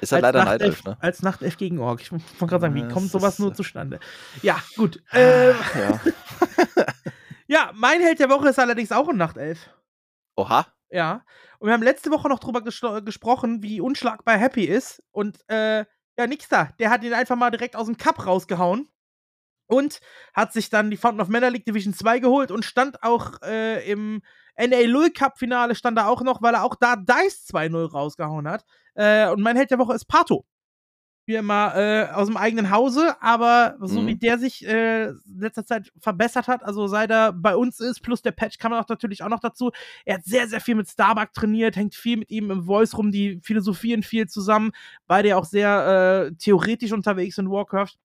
[0.00, 0.96] Ist halt leider Nachtelf, ne?
[1.00, 2.00] Als Nachtelf gegen Ork.
[2.00, 3.98] Ich wollte gerade sagen, wie kommt sowas nur zustande?
[4.42, 5.02] Ja, gut.
[5.12, 6.00] Äh, ja.
[7.46, 9.70] ja, mein Held der Woche ist allerdings auch ein Nachtelf.
[10.36, 10.66] Oha.
[10.90, 11.24] Ja.
[11.58, 15.02] Und wir haben letzte Woche noch drüber ges gesprochen, wie unschlagbar Happy ist.
[15.10, 15.84] Und äh,
[16.18, 16.70] ja, nix da.
[16.78, 18.88] Der hat ihn einfach mal direkt aus dem Cup rausgehauen.
[19.68, 20.00] Und
[20.32, 23.90] hat sich dann die Fountain of Mana League Division 2 geholt und stand auch äh,
[23.90, 24.22] im
[24.58, 28.48] NA Louis Cup Finale stand er auch noch, weil er auch da Dice 2-0 rausgehauen
[28.48, 28.64] hat.
[28.96, 30.44] Äh, und mein Held der Woche ist Pato.
[31.28, 34.06] Wie immer äh, aus dem eigenen Hause, aber so mhm.
[34.06, 38.00] wie der sich äh, in letzter Zeit verbessert hat, also seit er bei uns ist,
[38.00, 39.72] plus der Patch kam auch natürlich auch noch dazu.
[40.04, 43.10] Er hat sehr, sehr viel mit Starbuck trainiert, hängt viel mit ihm im Voice rum,
[43.10, 44.70] die philosophieren viel zusammen,
[45.08, 47.98] beide ja auch sehr äh, theoretisch unterwegs in Warcraft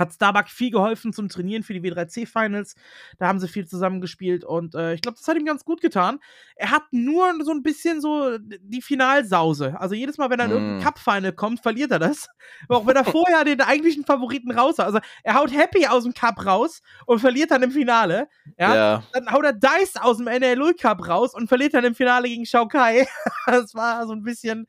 [0.00, 2.74] hat Starbuck viel geholfen zum Trainieren für die W3C-Finals.
[3.18, 6.18] Da haben sie viel zusammengespielt und äh, ich glaube, das hat ihm ganz gut getan.
[6.56, 9.78] Er hat nur so ein bisschen so die Finalsause.
[9.78, 10.54] Also jedes Mal, wenn er in mm.
[10.54, 12.28] irgendein Cup-Final kommt, verliert er das.
[12.68, 14.86] Auch wenn er vorher den eigentlichen Favoriten raus hat.
[14.86, 18.28] Also er haut Happy aus dem Cup raus und verliert dann im Finale.
[18.58, 18.74] Ja.
[18.74, 19.02] ja.
[19.12, 22.46] Dann haut er Dice aus dem NL Cup raus und verliert dann im Finale gegen
[22.46, 23.06] Shao Kai.
[23.46, 24.66] das war so ein bisschen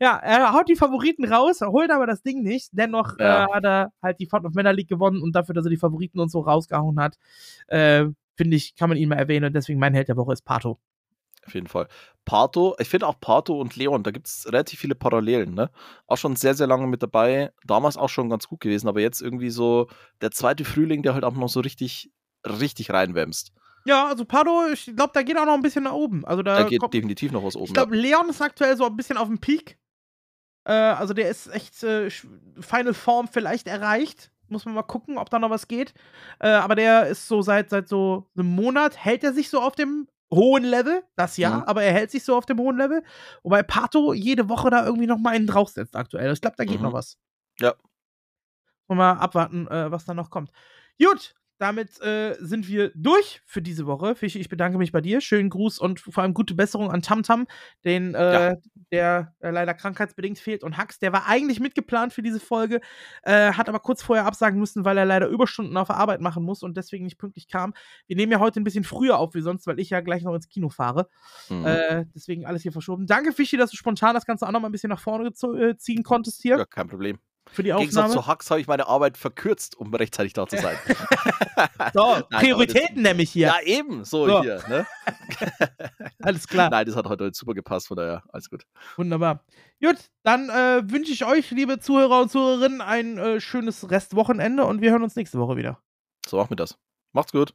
[0.00, 2.70] ja, er haut die Favoriten raus, holt aber das Ding nicht.
[2.72, 3.44] Dennoch ja.
[3.44, 5.76] äh, hat er halt die Font of Männer League gewonnen und dafür, dass er die
[5.76, 7.16] Favoriten und so rausgehauen hat,
[7.68, 10.42] äh, finde ich, kann man ihn mal erwähnen und deswegen mein Held der Woche ist
[10.42, 10.78] Pato.
[11.46, 11.86] Auf jeden Fall.
[12.24, 15.70] Pato, ich finde auch Pato und Leon, da gibt es relativ viele Parallelen, ne?
[16.08, 17.52] Auch schon sehr, sehr lange mit dabei.
[17.64, 19.88] Damals auch schon ganz gut gewesen, aber jetzt irgendwie so
[20.20, 22.10] der zweite Frühling, der halt auch noch so richtig,
[22.44, 23.52] richtig reinwämst.
[23.84, 26.24] Ja, also Pardo, ich glaube, da geht auch noch ein bisschen nach oben.
[26.24, 27.66] Also da, da geht kommt, definitiv noch was oben.
[27.66, 29.78] Ich glaube, Leon ist aktuell so ein bisschen auf dem Peak.
[30.66, 34.32] Äh, also der ist echt äh, Final Form vielleicht erreicht.
[34.48, 35.94] Muss man mal gucken, ob da noch was geht.
[36.40, 39.74] Äh, aber der ist so seit, seit so einem Monat, hält er sich so auf
[39.74, 41.62] dem hohen Level, das ja, mhm.
[41.64, 43.02] aber er hält sich so auf dem hohen Level.
[43.44, 46.32] Wobei Pato jede Woche da irgendwie noch mal einen draufsetzt aktuell.
[46.32, 46.86] Ich glaube, da geht mhm.
[46.86, 47.16] noch was.
[47.60, 47.74] Ja.
[48.88, 50.50] Mal abwarten, äh, was da noch kommt.
[51.00, 54.14] Gut, damit äh, sind wir durch für diese Woche.
[54.14, 55.20] Fischi, ich bedanke mich bei dir.
[55.20, 57.46] Schönen Gruß und vor allem gute Besserung an Tamtam,
[57.84, 58.56] den, äh, ja.
[58.92, 60.62] der äh, leider krankheitsbedingt fehlt.
[60.62, 62.80] Und Hax, der war eigentlich mitgeplant für diese Folge,
[63.22, 66.42] äh, hat aber kurz vorher absagen müssen, weil er leider Überstunden auf der Arbeit machen
[66.42, 67.72] muss und deswegen nicht pünktlich kam.
[68.06, 70.34] Wir nehmen ja heute ein bisschen früher auf wie sonst, weil ich ja gleich noch
[70.34, 71.08] ins Kino fahre.
[71.48, 71.64] Mhm.
[71.64, 73.06] Äh, deswegen alles hier verschoben.
[73.06, 75.76] Danke, Fischi, dass du spontan das Ganze auch noch mal ein bisschen nach vorne äh,
[75.76, 76.58] ziehen konntest hier.
[76.58, 77.18] Ja, kein Problem.
[77.50, 77.84] Für die Aufnahme.
[77.84, 80.76] Im Gegensatz zu Hacks habe ich meine Arbeit verkürzt, um rechtzeitig da zu sein.
[81.94, 83.48] so, Nein, Prioritäten nämlich hier.
[83.48, 84.42] Ja, eben, so, so.
[84.42, 84.62] hier.
[84.68, 84.86] Ne?
[86.22, 86.70] alles klar.
[86.70, 88.64] Nein, das hat heute super gepasst, von daher alles gut.
[88.96, 89.44] Wunderbar.
[89.80, 94.80] Gut, dann äh, wünsche ich euch, liebe Zuhörer und Zuhörerinnen, ein äh, schönes Restwochenende und
[94.80, 95.78] wir hören uns nächste Woche wieder.
[96.26, 96.78] So machen wir das.
[97.12, 97.54] Macht's gut.